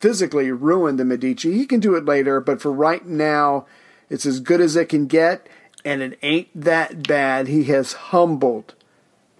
physically 0.00 0.50
ruin 0.50 0.96
the 0.96 1.04
Medici, 1.04 1.52
he 1.54 1.66
can 1.66 1.80
do 1.80 1.94
it 1.94 2.04
later. 2.04 2.40
But 2.40 2.60
for 2.60 2.70
right 2.70 3.04
now, 3.04 3.66
it's 4.10 4.26
as 4.26 4.40
good 4.40 4.60
as 4.60 4.76
it 4.76 4.88
can 4.88 5.06
get, 5.06 5.48
and 5.84 6.02
it 6.02 6.18
ain't 6.22 6.48
that 6.54 7.06
bad. 7.06 7.48
He 7.48 7.64
has 7.64 7.94
humbled 7.94 8.74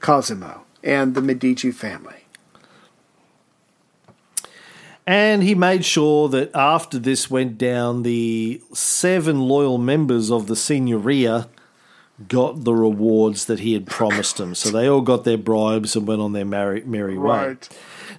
Cosimo 0.01 0.65
and 0.83 1.15
the 1.15 1.23
Medici 1.23 1.71
family. 1.71 2.27
And 5.07 5.45
he 5.45 5.55
made 5.55 5.85
sure 5.85 6.29
that 6.31 6.51
after 6.55 6.99
this 6.99 7.31
went 7.31 7.59
down, 7.59 8.03
the 8.03 8.61
seven 8.73 9.41
loyal 9.41 9.79
members 9.79 10.33
of 10.33 10.49
the 10.49 10.55
Signoria 10.55 11.49
got 12.29 12.65
the 12.65 12.75
rewards 12.75 13.45
that 13.47 13.61
he 13.61 13.75
had 13.75 13.87
promised 13.87 14.37
them. 14.39 14.55
So 14.55 14.71
they 14.71 14.89
all 14.89 15.03
got 15.03 15.25
their 15.25 15.37
bribes 15.37 15.95
and 15.97 16.07
went 16.07 16.21
on 16.23 16.33
their 16.33 16.45
merry, 16.47 16.83
merry 16.85 17.19
way. 17.19 17.47
Right. 17.49 17.69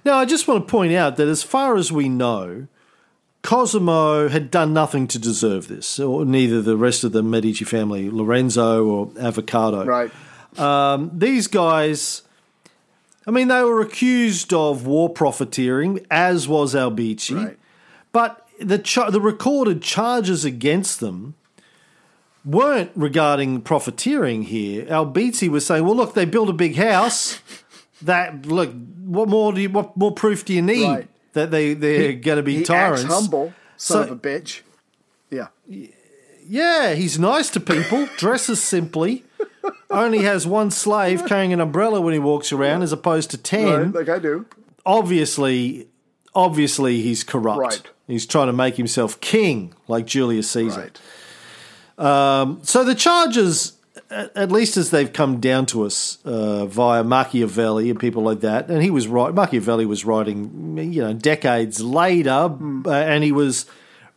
Now, 0.04 0.18
I 0.18 0.24
just 0.24 0.46
want 0.46 0.66
to 0.66 0.70
point 0.70 0.92
out 0.92 1.16
that 1.16 1.26
as 1.28 1.42
far 1.42 1.76
as 1.76 1.90
we 1.90 2.08
know, 2.08 2.68
Cosimo 3.42 4.28
had 4.28 4.50
done 4.50 4.72
nothing 4.72 5.06
to 5.08 5.18
deserve 5.18 5.68
this, 5.68 5.98
or 5.98 6.24
neither 6.24 6.60
the 6.60 6.76
rest 6.76 7.02
of 7.04 7.12
the 7.12 7.22
Medici 7.22 7.64
family, 7.64 8.10
Lorenzo 8.10 8.84
or 8.84 9.10
Avocado. 9.18 9.84
Right. 9.84 10.10
Um, 10.58 11.10
these 11.14 11.46
guys, 11.46 12.22
I 13.26 13.30
mean, 13.30 13.48
they 13.48 13.62
were 13.62 13.80
accused 13.80 14.52
of 14.52 14.86
war 14.86 15.08
profiteering, 15.08 16.04
as 16.10 16.46
was 16.48 16.74
Albizzi, 16.74 17.36
Right. 17.36 17.58
but 18.12 18.46
the 18.60 18.78
the 19.10 19.20
recorded 19.20 19.82
charges 19.82 20.44
against 20.44 20.98
them 21.00 21.34
weren't 22.48 22.90
regarding 22.94 23.60
profiteering 23.60 24.42
here. 24.42 24.84
Albizzi 24.86 25.48
was 25.48 25.66
saying, 25.66 25.84
"Well, 25.84 25.94
look, 25.96 26.14
they 26.14 26.24
built 26.24 26.48
a 26.48 26.52
big 26.54 26.76
house. 26.76 27.40
That 28.02 28.46
look, 28.46 28.70
what 29.04 29.28
more 29.28 29.52
do 29.52 29.60
you, 29.60 29.70
what 29.70 29.96
more 29.96 30.12
proof 30.12 30.44
do 30.44 30.54
you 30.54 30.62
need 30.62 30.86
Right. 30.88 31.08
that 31.32 31.50
they 31.50 31.74
they're 31.74 32.12
going 32.14 32.36
to 32.36 32.42
be 32.42 32.58
He 32.58 32.62
tyrants?" 32.64 33.02
humble, 33.04 33.52
son 33.76 33.96
So- 33.96 34.02
of 34.02 34.10
a 34.12 34.16
bitch. 34.16 34.60
Yeah. 35.30 35.48
Yeah, 36.50 36.94
he's 36.94 37.18
nice 37.18 37.50
to 37.50 37.60
people, 37.60 38.08
dresses 38.16 38.62
simply, 38.62 39.24
only 39.90 40.20
has 40.22 40.46
one 40.46 40.70
slave 40.70 41.26
carrying 41.26 41.52
an 41.52 41.60
umbrella 41.60 42.00
when 42.00 42.14
he 42.14 42.18
walks 42.18 42.52
around 42.52 42.82
as 42.82 42.90
opposed 42.92 43.30
to 43.32 43.36
10. 43.38 43.92
Right, 43.92 43.94
like 43.94 44.08
I 44.08 44.18
do. 44.18 44.46
Obviously, 44.86 45.88
obviously 46.34 47.02
he's 47.02 47.22
corrupt. 47.22 47.58
Right. 47.60 47.82
He's 48.06 48.24
trying 48.24 48.46
to 48.46 48.54
make 48.54 48.76
himself 48.76 49.20
king 49.20 49.74
like 49.88 50.06
Julius 50.06 50.48
Caesar. 50.50 50.80
Right. 50.80 51.00
So 51.98 52.84
the 52.84 52.94
charges, 52.94 53.72
at 54.10 54.52
least 54.52 54.76
as 54.76 54.90
they've 54.90 55.12
come 55.12 55.40
down 55.40 55.66
to 55.66 55.84
us 55.84 56.18
uh, 56.24 56.66
via 56.66 57.02
Machiavelli 57.02 57.90
and 57.90 57.98
people 57.98 58.22
like 58.22 58.40
that, 58.40 58.70
and 58.70 58.82
he 58.82 58.90
was 58.90 59.08
right. 59.08 59.34
Machiavelli 59.34 59.86
was 59.86 60.04
writing, 60.04 60.78
you 60.78 61.02
know, 61.02 61.12
decades 61.12 61.80
later, 61.80 62.30
uh, 62.30 62.90
and 62.90 63.24
he 63.24 63.32
was 63.32 63.66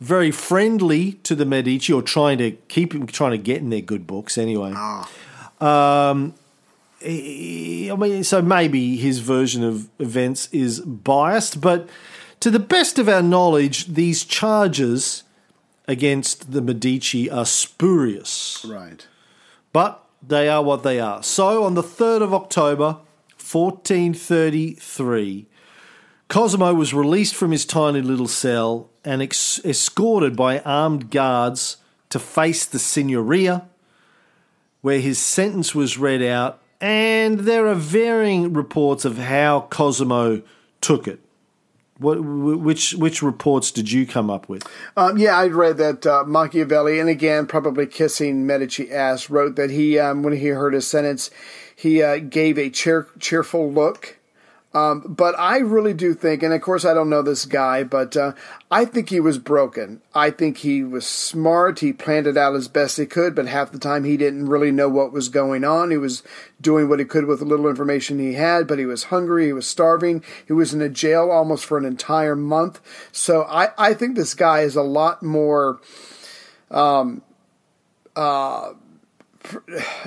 very 0.00 0.30
friendly 0.30 1.12
to 1.24 1.34
the 1.34 1.44
Medici, 1.44 1.92
or 1.92 2.02
trying 2.02 2.38
to 2.38 2.52
keep 2.68 2.94
him, 2.94 3.06
trying 3.06 3.32
to 3.32 3.38
get 3.38 3.58
in 3.58 3.70
their 3.70 3.80
good 3.80 4.06
books 4.06 4.38
anyway. 4.38 4.72
Um, 5.60 6.34
I 7.04 7.94
mean, 7.98 8.24
so 8.24 8.40
maybe 8.42 8.96
his 8.96 9.18
version 9.18 9.64
of 9.64 9.88
events 9.98 10.48
is 10.52 10.80
biased, 10.80 11.60
but 11.60 11.88
to 12.40 12.50
the 12.50 12.58
best 12.58 12.98
of 12.98 13.08
our 13.08 13.22
knowledge, 13.22 13.86
these 13.94 14.24
charges 14.24 15.22
against 15.92 16.50
the 16.52 16.60
Medici 16.60 17.30
are 17.30 17.46
spurious, 17.46 18.64
Right. 18.68 19.06
but 19.72 20.04
they 20.26 20.48
are 20.48 20.62
what 20.62 20.82
they 20.82 20.98
are. 20.98 21.22
So 21.22 21.62
on 21.64 21.74
the 21.74 21.82
3rd 21.82 22.22
of 22.22 22.34
October, 22.34 22.98
1433, 23.38 25.46
Cosimo 26.28 26.74
was 26.74 26.94
released 26.94 27.34
from 27.34 27.52
his 27.52 27.66
tiny 27.66 28.00
little 28.00 28.28
cell 28.28 28.88
and 29.04 29.20
ex- 29.22 29.60
escorted 29.64 30.36
by 30.36 30.60
armed 30.60 31.10
guards 31.10 31.76
to 32.10 32.18
face 32.18 32.64
the 32.64 32.78
Signoria, 32.78 33.64
where 34.80 35.00
his 35.00 35.18
sentence 35.18 35.74
was 35.74 35.98
read 35.98 36.22
out, 36.22 36.60
and 36.80 37.40
there 37.40 37.66
are 37.68 37.74
varying 37.74 38.52
reports 38.52 39.04
of 39.04 39.18
how 39.18 39.66
Cosimo 39.70 40.42
took 40.80 41.06
it. 41.06 41.20
What, 42.02 42.20
which 42.20 42.94
which 42.94 43.22
reports 43.22 43.70
did 43.70 43.90
you 43.90 44.06
come 44.06 44.28
up 44.30 44.48
with? 44.48 44.66
Um, 44.96 45.18
yeah, 45.18 45.36
I 45.36 45.46
read 45.46 45.76
that 45.78 46.06
uh, 46.06 46.24
Machiavelli, 46.26 46.98
and 46.98 47.08
again, 47.08 47.46
probably 47.46 47.86
kissing 47.86 48.46
Medici 48.46 48.90
ass, 48.90 49.30
wrote 49.30 49.56
that 49.56 49.70
he, 49.70 49.98
um, 49.98 50.22
when 50.22 50.34
he 50.34 50.48
heard 50.48 50.74
his 50.74 50.86
sentence, 50.86 51.30
he 51.74 52.02
uh, 52.02 52.18
gave 52.18 52.58
a 52.58 52.70
cheer- 52.70 53.08
cheerful 53.18 53.70
look. 53.72 54.18
Um, 54.74 55.00
but 55.06 55.38
I 55.38 55.58
really 55.58 55.92
do 55.92 56.14
think, 56.14 56.42
and 56.42 56.54
of 56.54 56.62
course, 56.62 56.86
I 56.86 56.94
don't 56.94 57.10
know 57.10 57.20
this 57.20 57.44
guy, 57.44 57.84
but 57.84 58.16
uh, 58.16 58.32
I 58.70 58.86
think 58.86 59.10
he 59.10 59.20
was 59.20 59.38
broken. 59.38 60.00
I 60.14 60.30
think 60.30 60.58
he 60.58 60.82
was 60.82 61.06
smart. 61.06 61.80
He 61.80 61.92
planned 61.92 62.26
it 62.26 62.38
out 62.38 62.54
as 62.54 62.68
best 62.68 62.96
he 62.96 63.04
could, 63.04 63.34
but 63.34 63.46
half 63.46 63.70
the 63.70 63.78
time 63.78 64.04
he 64.04 64.16
didn't 64.16 64.48
really 64.48 64.72
know 64.72 64.88
what 64.88 65.12
was 65.12 65.28
going 65.28 65.62
on. 65.62 65.90
He 65.90 65.98
was 65.98 66.22
doing 66.60 66.88
what 66.88 67.00
he 67.00 67.04
could 67.04 67.26
with 67.26 67.40
the 67.40 67.44
little 67.44 67.68
information 67.68 68.18
he 68.18 68.32
had, 68.32 68.66
but 68.66 68.78
he 68.78 68.86
was 68.86 69.04
hungry. 69.04 69.46
He 69.46 69.52
was 69.52 69.66
starving. 69.66 70.24
He 70.46 70.54
was 70.54 70.72
in 70.72 70.80
a 70.80 70.88
jail 70.88 71.30
almost 71.30 71.66
for 71.66 71.76
an 71.76 71.84
entire 71.84 72.36
month. 72.36 72.80
So 73.12 73.42
I, 73.42 73.68
I 73.76 73.92
think 73.92 74.16
this 74.16 74.32
guy 74.32 74.60
is 74.60 74.74
a 74.74 74.82
lot 74.82 75.22
more 75.22 75.80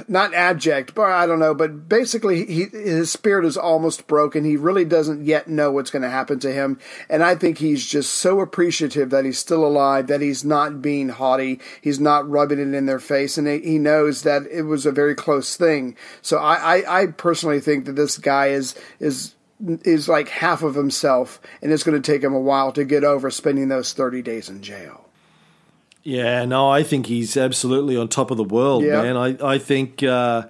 not 0.08 0.34
abject, 0.34 0.96
but 0.96 1.12
I 1.12 1.26
don't 1.26 1.40
know. 1.40 1.54
But 1.54 1.90
basically, 1.90 2.46
he, 2.46 2.66
his 2.66 3.12
spirit 3.12 3.46
is 3.46 3.58
almost 3.58 4.08
broken. 4.08 4.44
He 4.44 4.58
really 4.58 4.86
doesn't 4.86 5.26
yet 5.26 5.48
know 5.48 5.72
what's 5.72 5.92
going 5.92 6.04
to 6.04 6.10
happen 6.10 6.40
to 6.40 6.52
him, 6.52 6.80
and 7.10 7.24
I 7.24 7.36
think 7.36 7.58
he's 7.58 7.86
just 7.86 8.14
so 8.14 8.40
appreciative 8.40 9.10
that 9.10 9.26
he's 9.26 9.40
still 9.40 9.66
alive, 9.66 10.08
that 10.08 10.22
he's 10.22 10.44
not 10.44 10.82
being 10.82 11.10
haughty, 11.10 11.60
he's 11.82 12.00
not 12.00 12.30
rubbing 12.30 12.60
it 12.60 12.74
in 12.74 12.86
their 12.86 13.00
face, 13.00 13.38
and 13.38 13.48
he 13.48 13.78
knows 13.78 14.24
that 14.24 14.44
it 14.52 14.64
was 14.64 14.86
a 14.86 14.92
very 14.92 15.16
close 15.16 15.56
thing. 15.56 15.96
So 16.22 16.38
I, 16.38 16.78
I, 16.78 17.02
I 17.02 17.06
personally 17.08 17.60
think 17.60 17.86
that 17.86 17.96
this 17.96 18.18
guy 18.18 18.48
is 18.48 18.76
is 19.00 19.36
is 19.84 20.10
like 20.10 20.28
half 20.30 20.64
of 20.64 20.76
himself, 20.76 21.40
and 21.62 21.72
it's 21.72 21.84
going 21.84 22.02
to 22.02 22.12
take 22.12 22.24
him 22.24 22.34
a 22.34 22.40
while 22.40 22.72
to 22.74 22.84
get 22.84 23.04
over 23.04 23.32
spending 23.32 23.70
those 23.70 23.94
thirty 23.94 24.22
days 24.22 24.50
in 24.50 24.62
jail. 24.62 25.05
Yeah, 26.06 26.46
no, 26.46 26.70
I 26.70 26.84
think 26.84 27.08
he's 27.08 27.36
absolutely 27.36 27.98
on 27.98 28.08
top 28.08 28.32
of 28.32 28.38
the 28.38 28.44
world, 28.44 28.84
Yeah. 28.84 29.02
man. 29.02 29.18
I, 29.18 29.54
I 29.56 29.58
think, 29.58 30.04
uh, 30.04 30.44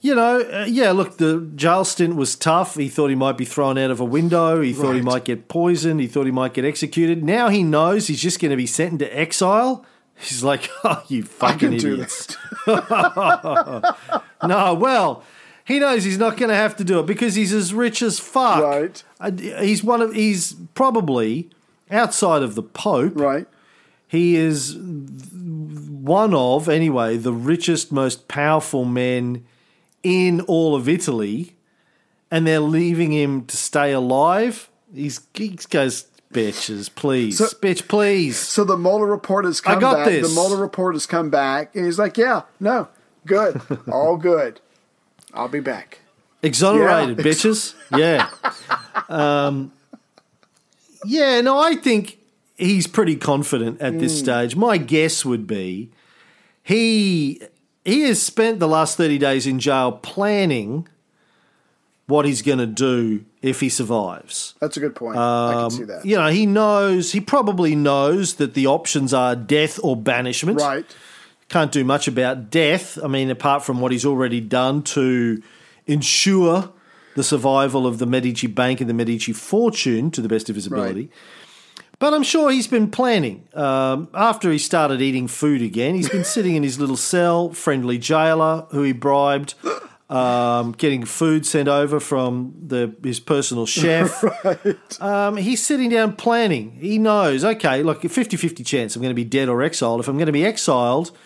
you 0.00 0.14
know, 0.16 0.40
uh, 0.40 0.66
yeah, 0.68 0.90
look, 0.90 1.18
the 1.18 1.48
jail 1.54 1.84
stint 1.84 2.16
was 2.16 2.34
tough. 2.34 2.74
He 2.74 2.88
thought 2.88 3.08
he 3.08 3.14
might 3.14 3.38
be 3.38 3.44
thrown 3.44 3.78
out 3.78 3.92
of 3.92 4.00
a 4.00 4.04
window. 4.04 4.60
He 4.60 4.72
thought 4.72 4.94
he 4.94 5.00
might 5.00 5.24
get 5.24 5.46
poisoned. 5.46 6.00
He 6.00 6.08
thought 6.08 6.26
he 6.26 6.32
might 6.32 6.52
get 6.52 6.64
executed. 6.64 7.22
Now 7.22 7.48
he 7.48 7.62
knows 7.62 8.08
he's 8.08 8.20
just 8.20 8.40
going 8.40 8.50
to 8.50 8.56
be 8.56 8.66
sent 8.66 8.92
into 8.92 9.16
exile. 9.16 9.86
He's 10.16 10.42
like, 10.42 10.68
oh, 10.84 11.04
you 11.06 11.22
fucking 11.22 11.74
idiots. 11.74 12.36
no, 12.66 14.74
well, 14.74 15.22
he 15.64 15.78
knows 15.78 16.02
he's 16.04 16.18
not 16.18 16.36
going 16.36 16.50
to 16.50 16.56
have 16.56 16.74
to 16.76 16.84
do 16.84 16.98
it 17.00 17.06
because 17.06 17.36
he's 17.36 17.52
as 17.52 17.72
rich 17.72 18.02
as 18.02 18.18
fuck. 18.18 18.62
Right. 18.62 19.02
Uh, 19.20 19.30
He's 19.60 19.84
one 19.84 20.02
of, 20.02 20.12
he's 20.12 20.54
probably 20.74 21.50
outside 21.90 22.42
of 22.42 22.56
the 22.56 22.62
Pope. 22.64 23.12
Right. 23.14 23.46
He 24.12 24.36
is 24.36 24.76
one 24.76 26.34
of, 26.34 26.68
anyway, 26.68 27.16
the 27.16 27.32
richest, 27.32 27.90
most 27.90 28.28
powerful 28.28 28.84
men 28.84 29.42
in 30.02 30.42
all 30.42 30.74
of 30.74 30.86
Italy, 30.86 31.56
and 32.30 32.46
they're 32.46 32.60
leaving 32.60 33.10
him 33.12 33.46
to 33.46 33.56
stay 33.56 33.90
alive. 33.92 34.68
He's, 34.94 35.26
he 35.32 35.56
goes, 35.70 36.08
bitches, 36.30 36.94
please. 36.94 37.38
So- 37.38 37.46
Bitch, 37.58 37.88
please. 37.88 38.36
So 38.36 38.64
the 38.64 38.76
Mueller 38.76 39.06
report 39.06 39.46
has 39.46 39.62
come 39.62 39.78
got 39.80 39.96
back. 39.96 40.08
this. 40.08 40.28
The 40.28 40.34
Mueller 40.34 40.58
report 40.60 40.94
has 40.94 41.06
come 41.06 41.30
back, 41.30 41.74
and 41.74 41.86
he's 41.86 41.98
like, 41.98 42.18
"Yeah, 42.18 42.42
no, 42.60 42.88
good, 43.24 43.62
all 43.90 44.18
good. 44.18 44.60
I'll 45.32 45.48
be 45.48 45.60
back." 45.60 46.00
Exonerated, 46.42 47.16
Yeah. 47.18 47.24
bitches. 47.24 47.74
Yeah. 47.96 48.28
Um, 49.08 49.72
yeah, 51.06 51.40
no, 51.40 51.58
I 51.58 51.76
think 51.76 52.18
he's 52.62 52.86
pretty 52.86 53.16
confident 53.16 53.80
at 53.80 53.98
this 53.98 54.16
mm. 54.16 54.24
stage. 54.24 54.56
My 54.56 54.78
guess 54.78 55.24
would 55.24 55.46
be 55.46 55.90
he 56.62 57.42
he 57.84 58.02
has 58.02 58.22
spent 58.22 58.60
the 58.60 58.68
last 58.68 58.96
30 58.96 59.18
days 59.18 59.46
in 59.46 59.58
jail 59.58 59.92
planning 59.92 60.88
what 62.06 62.24
he's 62.24 62.42
going 62.42 62.58
to 62.58 62.66
do 62.66 63.24
if 63.40 63.60
he 63.60 63.68
survives. 63.68 64.54
That's 64.60 64.76
a 64.76 64.80
good 64.80 64.94
point. 64.94 65.16
I 65.16 65.52
can 65.52 65.64
um, 65.64 65.70
see 65.70 65.84
that. 65.84 66.04
You 66.04 66.16
know, 66.16 66.28
he 66.28 66.46
knows, 66.46 67.12
he 67.12 67.20
probably 67.20 67.74
knows 67.74 68.34
that 68.34 68.54
the 68.54 68.66
options 68.66 69.14
are 69.14 69.34
death 69.34 69.80
or 69.82 69.96
banishment. 69.96 70.60
Right. 70.60 70.84
Can't 71.48 71.72
do 71.72 71.84
much 71.84 72.08
about 72.08 72.50
death. 72.50 72.98
I 73.02 73.08
mean, 73.08 73.30
apart 73.30 73.64
from 73.64 73.80
what 73.80 73.92
he's 73.92 74.04
already 74.04 74.40
done 74.40 74.82
to 74.82 75.42
ensure 75.86 76.70
the 77.14 77.24
survival 77.24 77.86
of 77.86 77.98
the 77.98 78.06
Medici 78.06 78.46
Bank 78.46 78.80
and 78.80 78.88
the 78.88 78.94
Medici 78.94 79.32
fortune 79.32 80.10
to 80.12 80.20
the 80.20 80.28
best 80.28 80.48
of 80.48 80.56
his 80.56 80.66
ability. 80.66 81.10
But 82.02 82.14
I'm 82.14 82.24
sure 82.24 82.50
he's 82.50 82.66
been 82.66 82.90
planning. 82.90 83.46
Um, 83.54 84.08
after 84.12 84.50
he 84.50 84.58
started 84.58 85.00
eating 85.00 85.28
food 85.28 85.62
again, 85.62 85.94
he's 85.94 86.08
been 86.08 86.24
sitting 86.24 86.56
in 86.56 86.64
his 86.64 86.80
little 86.80 86.96
cell, 86.96 87.50
friendly 87.52 87.96
jailer 87.96 88.66
who 88.72 88.82
he 88.82 88.90
bribed, 88.90 89.54
um, 90.10 90.72
getting 90.72 91.04
food 91.04 91.46
sent 91.46 91.68
over 91.68 92.00
from 92.00 92.54
the 92.66 92.92
his 93.04 93.20
personal 93.20 93.66
chef. 93.66 94.24
um, 95.00 95.36
he's 95.36 95.64
sitting 95.64 95.90
down 95.90 96.16
planning. 96.16 96.72
He 96.80 96.98
knows, 96.98 97.44
okay, 97.44 97.84
look, 97.84 98.02
a 98.02 98.08
50 98.08 98.36
50 98.36 98.64
chance 98.64 98.96
I'm 98.96 99.02
going 99.02 99.12
to 99.12 99.14
be 99.14 99.22
dead 99.22 99.48
or 99.48 99.62
exiled. 99.62 100.00
If 100.00 100.08
I'm 100.08 100.16
going 100.16 100.26
to 100.26 100.32
be 100.32 100.44
exiled, 100.44 101.16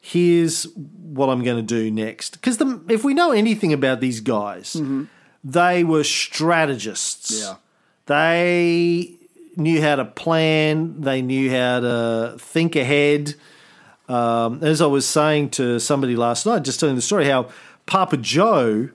here's 0.00 0.68
what 0.76 1.30
I'm 1.30 1.42
going 1.42 1.56
to 1.56 1.62
do 1.64 1.90
next. 1.90 2.34
Because 2.34 2.62
if 2.88 3.02
we 3.02 3.12
know 3.12 3.32
anything 3.32 3.72
about 3.72 3.98
these 3.98 4.20
guys, 4.20 4.80
they 5.42 5.82
were 5.82 6.04
strategists. 6.04 7.42
Yeah. 7.42 7.56
They 8.06 9.18
knew 9.56 9.80
how 9.80 9.96
to 9.96 10.04
plan, 10.04 11.00
they 11.00 11.22
knew 11.22 11.50
how 11.50 11.80
to 11.80 12.36
think 12.38 12.76
ahead. 12.76 13.34
Um, 14.08 14.62
as 14.62 14.80
I 14.80 14.86
was 14.86 15.08
saying 15.08 15.50
to 15.50 15.78
somebody 15.78 16.16
last 16.16 16.44
night, 16.44 16.64
just 16.64 16.80
telling 16.80 16.96
the 16.96 17.02
story, 17.02 17.26
how 17.26 17.48
Papa 17.86 18.16
Joe, 18.16 18.90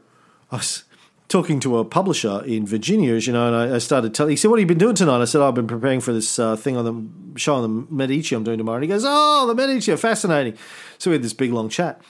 I 0.52 0.58
was 0.58 0.84
talking 1.28 1.60
to 1.60 1.78
a 1.78 1.86
publisher 1.86 2.44
in 2.46 2.66
Virginia, 2.66 3.14
as 3.14 3.28
you 3.28 3.34
know, 3.34 3.48
and 3.48 3.74
I, 3.74 3.76
I 3.76 3.78
started 3.80 4.14
telling. 4.14 4.32
He 4.32 4.38
said, 4.38 4.50
"What 4.50 4.60
have 4.60 4.64
you 4.64 4.68
been 4.68 4.78
doing 4.78 4.96
tonight?" 4.96 5.22
I 5.22 5.26
said, 5.26 5.42
oh, 5.42 5.48
"I've 5.48 5.56
been 5.56 5.68
preparing 5.68 6.00
for 6.00 6.14
this 6.14 6.40
uh, 6.40 6.56
thing 6.56 6.78
on 6.78 6.86
the 6.86 7.40
show 7.40 7.56
on 7.56 7.62
the 7.64 7.94
Medici 7.94 8.36
I'm 8.36 8.44
doing 8.44 8.58
tomorrow." 8.58 8.78
And 8.78 8.84
he 8.84 8.90
goes, 8.90 9.04
"Oh, 9.06 9.46
the 9.48 9.56
Medici, 9.56 9.96
fascinating." 9.96 10.58
So 10.98 11.10
we 11.10 11.16
had 11.16 11.24
this 11.24 11.34
big 11.34 11.52
long 11.52 11.70
chat. 11.70 12.02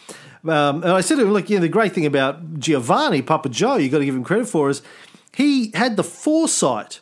Um, 0.44 0.84
and 0.84 0.92
I 0.92 1.02
said 1.02 1.16
to 1.16 1.24
him, 1.24 1.32
"Look, 1.32 1.50
you 1.50 1.58
know, 1.58 1.62
the 1.62 1.70
great 1.70 1.94
thing 1.94 2.06
about 2.06 2.60
Giovanni, 2.60 3.22
Papa 3.22 3.50
Joe, 3.50 3.78
you've 3.78 3.92
got 3.92 4.00
to 4.00 4.06
give 4.06 4.16
him 4.16 4.24
credit 4.24 4.48
for 4.48 4.70
is 4.70 4.82
he 5.34 5.72
had 5.74 5.98
the 5.98 6.04
foresight 6.04 7.00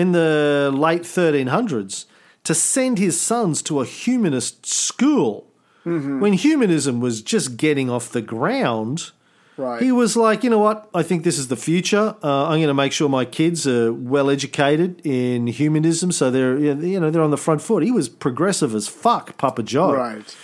in 0.00 0.12
the 0.12 0.70
late 0.86 1.02
1300s 1.02 2.06
to 2.44 2.54
send 2.54 2.98
his 2.98 3.20
sons 3.20 3.62
to 3.62 3.80
a 3.80 3.84
humanist 3.84 4.66
school 4.66 5.44
Mm-hmm. 5.86 6.20
when 6.20 6.32
humanism 6.34 7.00
was 7.00 7.22
just 7.22 7.56
getting 7.56 7.88
off 7.88 8.10
the 8.10 8.20
ground." 8.36 9.12
Right. 9.56 9.82
He 9.82 9.90
was 9.90 10.16
like, 10.16 10.44
you 10.44 10.50
know 10.50 10.58
what? 10.68 10.88
I 10.94 11.02
think 11.02 11.24
this 11.24 11.36
is 11.38 11.48
the 11.48 11.56
future. 11.56 12.14
Uh, 12.22 12.44
I'm 12.50 12.58
going 12.62 12.68
to 12.76 12.80
make 12.84 12.92
sure 12.92 13.08
my 13.08 13.24
kids 13.24 13.66
are 13.66 13.92
well 13.92 14.28
educated 14.30 15.00
in 15.04 15.46
humanism, 15.48 16.12
so 16.12 16.30
they're 16.30 16.56
you 16.58 17.00
know 17.00 17.10
they're 17.10 17.22
on 17.30 17.30
the 17.38 17.42
front 17.46 17.60
foot. 17.62 17.82
He 17.82 17.90
was 17.90 18.08
progressive 18.08 18.74
as 18.74 18.86
fuck, 18.86 19.36
Papa 19.38 19.62
John. 19.62 19.94
right. 19.94 20.36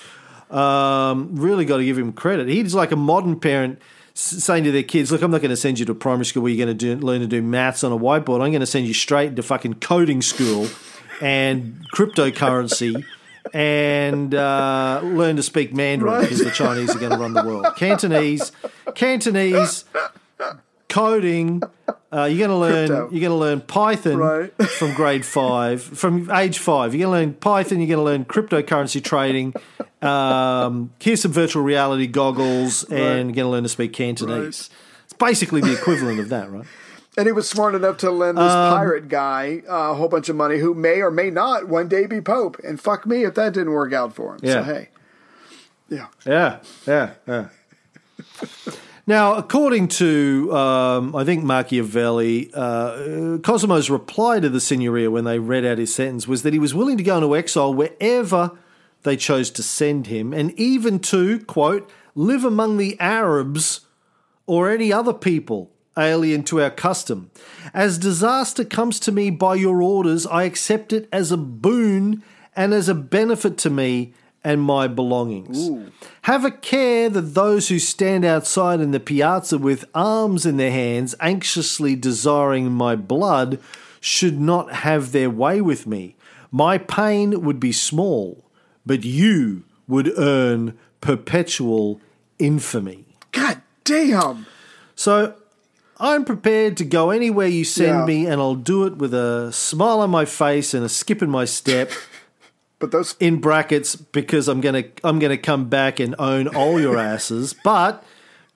Um, 0.50 1.36
really 1.36 1.64
got 1.64 1.78
to 1.78 1.84
give 1.84 1.98
him 1.98 2.12
credit. 2.12 2.48
He's 2.48 2.74
like 2.74 2.92
a 2.92 2.96
modern 2.96 3.38
parent 3.38 3.80
saying 4.14 4.64
to 4.64 4.72
their 4.72 4.82
kids, 4.82 5.10
"Look, 5.10 5.22
I'm 5.22 5.30
not 5.30 5.40
going 5.40 5.50
to 5.50 5.56
send 5.56 5.78
you 5.78 5.84
to 5.86 5.94
primary 5.94 6.24
school 6.24 6.42
where 6.42 6.52
you're 6.52 6.64
going 6.64 6.76
to 6.76 6.96
do, 6.96 7.04
learn 7.04 7.20
to 7.20 7.26
do 7.26 7.42
maths 7.42 7.84
on 7.84 7.92
a 7.92 7.98
whiteboard. 7.98 8.42
I'm 8.42 8.50
going 8.50 8.60
to 8.60 8.66
send 8.66 8.86
you 8.86 8.94
straight 8.94 9.30
into 9.30 9.42
fucking 9.42 9.74
coding 9.74 10.22
school 10.22 10.68
and 11.20 11.84
cryptocurrency." 11.94 13.04
And 13.52 14.34
uh, 14.34 15.00
learn 15.04 15.36
to 15.36 15.42
speak 15.42 15.74
Mandarin 15.74 16.22
because 16.22 16.38
the 16.38 16.50
Chinese 16.50 16.96
are 16.96 16.98
going 16.98 17.12
to 17.12 17.18
run 17.18 17.34
the 17.34 17.44
world. 17.44 17.66
Cantonese, 17.76 18.52
Cantonese, 18.94 19.84
coding. 20.94 21.62
Uh, 22.12 22.24
you're 22.26 22.46
going 22.46 22.50
to 22.50 22.56
learn. 22.56 22.86
Crypto. 22.88 23.10
You're 23.10 23.20
going 23.28 23.30
to 23.30 23.34
learn 23.34 23.60
Python 23.60 24.16
Right. 24.16 24.62
from 24.78 24.94
grade 24.94 25.24
five, 25.26 25.82
from 25.82 26.30
age 26.30 26.58
five. 26.58 26.94
You're 26.94 27.08
going 27.08 27.24
to 27.24 27.26
learn 27.26 27.34
Python. 27.34 27.80
You're 27.80 27.96
going 27.96 27.98
to 27.98 28.04
learn 28.04 28.24
cryptocurrency 28.24 29.02
trading. 29.02 29.54
Um, 30.00 30.92
here's 31.00 31.22
some 31.22 31.32
virtual 31.32 31.62
reality 31.64 32.06
goggles, 32.06 32.84
and 32.84 33.28
you're 33.28 33.34
going 33.34 33.46
to 33.46 33.48
learn 33.48 33.62
to 33.64 33.68
speak 33.68 33.92
Cantonese. 33.92 34.70
It's 35.04 35.12
basically 35.14 35.60
the 35.60 35.72
equivalent 35.72 36.20
of 36.20 36.28
that, 36.28 36.50
right? 36.50 36.66
And 37.16 37.26
he 37.26 37.32
was 37.32 37.48
smart 37.48 37.74
enough 37.74 37.98
to 37.98 38.10
lend 38.10 38.38
this 38.38 38.50
Um, 38.50 38.76
pirate 38.76 39.08
guy 39.08 39.62
uh, 39.68 39.92
a 39.92 39.94
whole 39.94 40.08
bunch 40.08 40.28
of 40.28 40.36
money 40.36 40.58
who 40.58 40.74
may 40.74 41.00
or 41.00 41.10
may 41.10 41.30
not 41.30 41.68
one 41.68 41.88
day 41.88 42.06
be 42.06 42.20
Pope. 42.20 42.58
And 42.64 42.80
fuck 42.80 43.06
me 43.06 43.24
if 43.24 43.34
that 43.34 43.54
didn't 43.54 43.72
work 43.72 43.92
out 43.92 44.14
for 44.14 44.34
him. 44.34 44.40
So, 44.42 44.62
hey. 44.62 44.88
Yeah. 45.88 46.06
Yeah, 46.26 46.58
yeah, 46.86 47.10
yeah. 47.26 47.48
Now, 49.06 49.34
according 49.34 49.88
to, 49.88 50.50
um, 50.56 51.14
I 51.14 51.24
think 51.24 51.44
Machiavelli, 51.44 52.50
uh, 52.54 53.38
Cosimo's 53.42 53.90
reply 53.90 54.40
to 54.40 54.48
the 54.48 54.60
Signoria 54.60 55.10
when 55.10 55.24
they 55.24 55.38
read 55.38 55.66
out 55.66 55.76
his 55.76 55.94
sentence 55.94 56.26
was 56.26 56.42
that 56.42 56.54
he 56.54 56.58
was 56.58 56.74
willing 56.74 56.96
to 56.96 57.02
go 57.02 57.16
into 57.16 57.36
exile 57.36 57.74
wherever 57.74 58.52
they 59.02 59.16
chose 59.18 59.50
to 59.50 59.62
send 59.62 60.06
him, 60.06 60.32
and 60.32 60.58
even 60.58 60.98
to, 60.98 61.40
quote, 61.40 61.90
live 62.14 62.44
among 62.44 62.78
the 62.78 62.98
Arabs 62.98 63.80
or 64.46 64.70
any 64.70 64.90
other 64.90 65.12
people 65.12 65.70
alien 65.98 66.42
to 66.44 66.62
our 66.62 66.70
custom. 66.70 67.30
As 67.74 67.98
disaster 67.98 68.64
comes 68.64 68.98
to 69.00 69.12
me 69.12 69.28
by 69.28 69.56
your 69.56 69.82
orders, 69.82 70.26
I 70.26 70.44
accept 70.44 70.94
it 70.94 71.08
as 71.12 71.30
a 71.30 71.36
boon 71.36 72.22
and 72.56 72.72
as 72.72 72.88
a 72.88 72.94
benefit 72.94 73.58
to 73.58 73.70
me 73.70 74.14
and 74.44 74.60
my 74.60 74.86
belongings. 74.86 75.70
Have 76.22 76.44
a 76.44 76.50
care 76.50 77.08
that 77.08 77.34
those 77.34 77.68
who 77.68 77.78
stand 77.78 78.24
outside 78.24 78.80
in 78.80 78.90
the 78.90 79.00
piazza 79.00 79.58
with 79.58 79.84
arms 79.94 80.44
in 80.44 80.58
their 80.58 80.70
hands, 80.70 81.14
anxiously 81.20 81.96
desiring 81.96 82.70
my 82.70 82.94
blood, 82.94 83.58
should 84.00 84.38
not 84.38 84.72
have 84.72 85.12
their 85.12 85.30
way 85.30 85.60
with 85.60 85.86
me. 85.86 86.14
My 86.50 86.76
pain 86.78 87.40
would 87.42 87.58
be 87.58 87.72
small, 87.72 88.44
but 88.84 89.02
you 89.04 89.64
would 89.88 90.12
earn 90.18 90.76
perpetual 91.00 92.00
infamy. 92.38 93.06
God 93.32 93.60
damn. 93.84 94.46
So 94.94 95.34
I'm 95.98 96.24
prepared 96.24 96.76
to 96.78 96.84
go 96.84 97.10
anywhere 97.10 97.46
you 97.46 97.64
send 97.64 98.00
Yeah. 98.00 98.04
me, 98.06 98.26
and 98.26 98.40
I'll 98.40 98.54
do 98.54 98.84
it 98.84 98.96
with 98.98 99.14
a 99.14 99.52
smile 99.52 100.00
on 100.00 100.10
my 100.10 100.24
face 100.24 100.74
and 100.74 100.84
a 100.84 100.88
skip 100.88 101.22
in 101.22 101.30
my 101.30 101.44
step. 101.44 101.90
But 102.84 102.90
those 102.90 103.16
in 103.18 103.40
brackets 103.40 103.96
because 103.96 104.46
I'm 104.46 104.60
gonna 104.60 104.84
I'm 105.02 105.18
gonna 105.18 105.38
come 105.38 105.70
back 105.70 106.00
and 106.00 106.14
own 106.18 106.48
all 106.48 106.78
your 106.78 106.98
asses, 106.98 107.54
but 107.64 108.04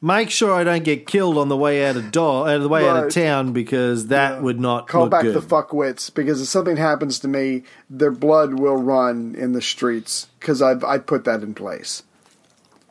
make 0.02 0.28
sure 0.28 0.52
I 0.52 0.64
don't 0.64 0.84
get 0.84 1.06
killed 1.06 1.38
on 1.38 1.48
the 1.48 1.56
way 1.56 1.86
out 1.86 1.96
of 1.96 2.12
door 2.12 2.46
out 2.46 2.56
of 2.56 2.62
the 2.62 2.68
way 2.68 2.86
out 2.86 3.06
of 3.06 3.10
town 3.10 3.54
because 3.54 4.08
that 4.08 4.42
would 4.42 4.60
not 4.60 4.86
call 4.86 5.04
look 5.04 5.12
back 5.12 5.22
good. 5.22 5.34
the 5.34 5.40
fuckwits 5.40 6.14
because 6.14 6.42
if 6.42 6.48
something 6.48 6.76
happens 6.76 7.20
to 7.20 7.28
me, 7.28 7.62
their 7.88 8.10
blood 8.10 8.60
will 8.60 8.76
run 8.76 9.34
in 9.34 9.52
the 9.52 9.62
streets 9.62 10.28
because 10.38 10.60
I 10.60 10.72
I 10.86 10.98
put 10.98 11.24
that 11.24 11.42
in 11.42 11.54
place. 11.54 12.02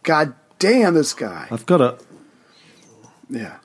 God 0.01 0.33
damn 0.57 0.95
this 0.95 1.13
guy. 1.13 1.47
I've 1.51 1.67
got 1.67 1.81
a 1.81 1.99
Yeah. 3.29 3.57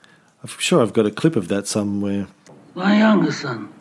I'm 0.42 0.48
sure 0.58 0.82
I've 0.82 0.92
got 0.92 1.06
a 1.06 1.10
clip 1.10 1.36
of 1.36 1.48
that 1.48 1.66
somewhere. 1.66 2.26
My 2.74 2.98
younger 2.98 3.32
son 3.32 3.72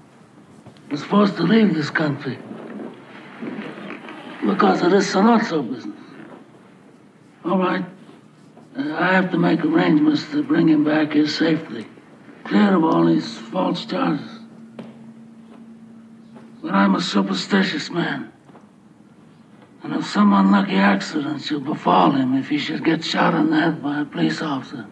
was 0.90 1.04
forced 1.04 1.36
to 1.36 1.44
leave 1.44 1.74
this 1.74 1.90
country 1.90 2.40
because 4.46 4.82
of 4.82 4.92
this 4.92 5.14
Sollozzo 5.14 5.62
business. 5.74 5.98
All 7.46 7.58
right, 7.58 7.86
uh, 8.78 8.94
I 8.94 9.14
have 9.14 9.32
to 9.32 9.38
make 9.38 9.64
arrangements 9.64 10.30
to 10.32 10.44
bring 10.44 10.70
him 10.70 10.84
back 10.84 11.14
here 11.14 11.28
safely, 11.28 11.88
clear 12.44 12.76
of 12.76 12.84
all 12.84 13.06
these 13.06 13.38
false 13.38 13.86
charges. 13.86 14.40
But 16.62 16.74
I'm 16.74 16.96
a 16.96 17.02
superstitious 17.02 17.90
man. 17.90 18.32
And 19.84 19.94
if 19.96 20.06
some 20.06 20.32
unlucky 20.32 20.76
accident 20.76 21.42
should 21.42 21.66
befall 21.66 22.12
him, 22.12 22.36
if 22.36 22.50
he 22.50 22.60
should 22.60 22.86
get 22.86 23.04
shot 23.04 23.34
in 23.34 23.50
the 23.50 23.60
head 23.60 23.82
by 23.82 24.02
a 24.02 24.06
police 24.06 24.42
officer, 24.42 24.86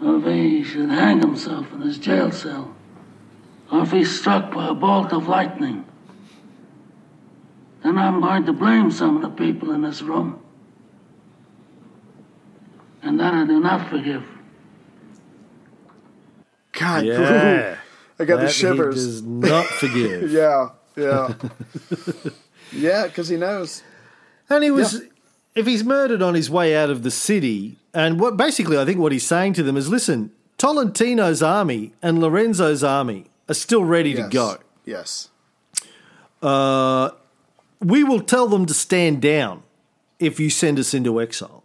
or 0.00 0.18
if 0.18 0.24
he 0.24 0.62
should 0.62 0.90
hang 0.90 1.20
himself 1.20 1.72
in 1.72 1.80
his 1.80 1.98
jail 1.98 2.30
cell, 2.30 2.74
or 3.72 3.82
if 3.82 3.90
he's 3.90 4.16
struck 4.16 4.52
by 4.52 4.68
a 4.68 4.74
bolt 4.74 5.12
of 5.12 5.26
lightning, 5.26 5.84
then 7.86 7.96
I'm 7.98 8.20
going 8.20 8.44
to 8.46 8.52
blame 8.52 8.90
some 8.90 9.16
of 9.16 9.22
the 9.22 9.28
people 9.28 9.70
in 9.70 9.82
this 9.82 10.02
room. 10.02 10.40
And 13.02 13.20
that 13.20 13.32
I 13.32 13.46
do 13.46 13.60
not 13.60 13.88
forgive. 13.88 14.24
God. 16.72 17.04
Yeah. 17.04 17.76
I 18.18 18.24
got 18.24 18.36
the 18.36 18.42
That 18.42 18.52
he 18.52 18.52
shivers. 18.52 18.94
does 18.94 19.22
not 19.22 19.66
forgive. 19.66 20.30
Yeah. 20.30 20.70
Yeah. 20.96 21.34
yeah, 22.72 23.06
because 23.06 23.28
he 23.28 23.36
knows. 23.36 23.82
And 24.48 24.64
he 24.64 24.70
was, 24.70 25.02
if 25.54 25.66
he's 25.66 25.84
murdered 25.84 26.22
on 26.22 26.34
his 26.34 26.48
way 26.48 26.74
out 26.74 26.88
of 26.88 27.02
the 27.02 27.10
city, 27.10 27.76
and 27.92 28.18
what 28.18 28.36
basically 28.38 28.78
I 28.78 28.86
think 28.86 28.98
what 28.98 29.12
he's 29.12 29.26
saying 29.26 29.52
to 29.54 29.62
them 29.62 29.76
is, 29.76 29.88
listen, 29.90 30.32
Tolentino's 30.58 31.42
army 31.42 31.92
and 32.02 32.18
Lorenzo's 32.18 32.82
army 32.82 33.26
are 33.48 33.54
still 33.54 33.84
ready 33.84 34.14
to 34.14 34.22
go. 34.28 34.56
Yes. 34.86 35.28
Uh, 36.42 37.10
we 37.80 38.02
will 38.04 38.20
tell 38.20 38.48
them 38.48 38.66
to 38.66 38.74
stand 38.74 39.20
down 39.22 39.62
if 40.18 40.40
you 40.40 40.50
send 40.50 40.78
us 40.78 40.94
into 40.94 41.20
exile. 41.20 41.62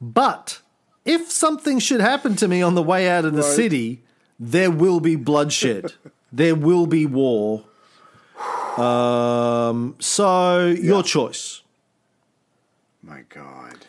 But 0.00 0.60
if 1.04 1.30
something 1.30 1.78
should 1.78 2.00
happen 2.00 2.36
to 2.36 2.48
me 2.48 2.62
on 2.62 2.74
the 2.74 2.82
way 2.82 3.08
out 3.08 3.24
of 3.24 3.34
the 3.34 3.42
Right. 3.42 3.54
city, 3.56 4.02
there 4.38 4.70
will 4.70 5.00
be 5.00 5.16
bloodshed. 5.16 5.94
there 6.32 6.54
will 6.54 6.86
be 6.86 7.06
war. 7.06 7.64
Um, 8.76 9.96
so 9.98 10.66
your 10.66 11.02
choice. 11.02 11.62
My 13.02 13.22
God. 13.28 13.85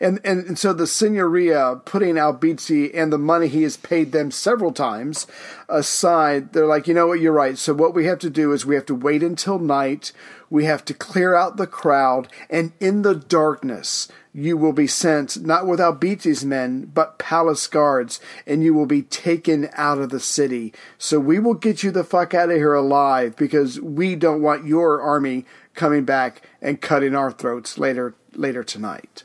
And, 0.00 0.20
and 0.24 0.44
and 0.46 0.58
so 0.58 0.72
the 0.72 0.84
Signoria 0.84 1.84
putting 1.84 2.16
Albizzi 2.16 2.90
and 2.94 3.12
the 3.12 3.18
money 3.18 3.48
he 3.48 3.62
has 3.62 3.76
paid 3.76 4.12
them 4.12 4.30
several 4.30 4.72
times 4.72 5.26
aside, 5.68 6.52
they're 6.52 6.66
like, 6.66 6.86
you 6.86 6.94
know 6.94 7.08
what, 7.08 7.20
you're 7.20 7.32
right. 7.32 7.58
So 7.58 7.74
what 7.74 7.94
we 7.94 8.06
have 8.06 8.18
to 8.20 8.30
do 8.30 8.52
is 8.52 8.66
we 8.66 8.74
have 8.74 8.86
to 8.86 8.94
wait 8.94 9.22
until 9.22 9.58
night. 9.58 10.12
We 10.48 10.64
have 10.64 10.84
to 10.84 10.94
clear 10.94 11.34
out 11.34 11.56
the 11.56 11.66
crowd, 11.66 12.28
and 12.48 12.72
in 12.78 13.02
the 13.02 13.14
darkness 13.14 14.08
you 14.36 14.54
will 14.54 14.74
be 14.74 14.86
sent 14.86 15.42
not 15.42 15.66
with 15.66 15.80
Albizzi's 15.80 16.44
men, 16.44 16.90
but 16.92 17.18
palace 17.18 17.66
guards, 17.66 18.20
and 18.46 18.62
you 18.62 18.74
will 18.74 18.84
be 18.84 19.00
taken 19.00 19.70
out 19.72 19.96
of 19.96 20.10
the 20.10 20.20
city. 20.20 20.74
So 20.98 21.18
we 21.18 21.38
will 21.38 21.54
get 21.54 21.82
you 21.82 21.90
the 21.90 22.04
fuck 22.04 22.34
out 22.34 22.50
of 22.50 22.56
here 22.56 22.74
alive 22.74 23.34
because 23.34 23.80
we 23.80 24.14
don't 24.14 24.42
want 24.42 24.66
your 24.66 25.00
army 25.00 25.46
coming 25.74 26.04
back 26.04 26.42
and 26.60 26.82
cutting 26.82 27.14
our 27.14 27.32
throats 27.32 27.78
later 27.78 28.14
later 28.34 28.62
tonight. 28.62 29.24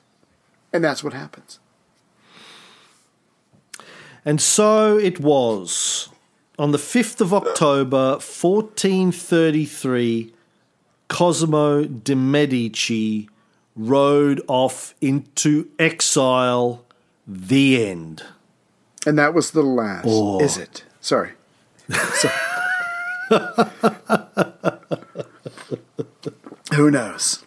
And 0.74 0.84
that's 0.84 1.04
what 1.04 1.14
happens. 1.14 1.60
And 4.24 4.40
so 4.40 4.98
it 4.98 5.20
was. 5.20 6.10
On 6.60 6.72
the 6.72 6.78
5th 6.78 7.22
of 7.22 7.34
October, 7.34 8.12
1433, 8.12 10.34
Cosimo 11.08 11.86
de' 11.86 12.16
Medici 12.16 13.28
rode 13.76 14.42
off 14.48 14.94
into 15.02 15.68
exile. 15.80 16.86
The 17.28 17.86
end. 17.86 18.24
And 19.06 19.18
that 19.18 19.34
was 19.34 19.52
the 19.52 19.64
last. 19.64 20.06
Oh. 20.08 20.40
Is 20.42 20.58
it? 20.58 20.84
Sorry. 21.00 21.32
Sorry. 21.90 22.34
Who 26.76 26.92
knows? 26.92 27.44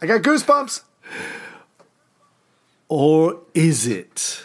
I 0.00 0.06
got 0.06 0.22
goosebumps. 0.22 0.82
Or 2.88 3.40
is 3.54 3.86
it? 3.86 4.42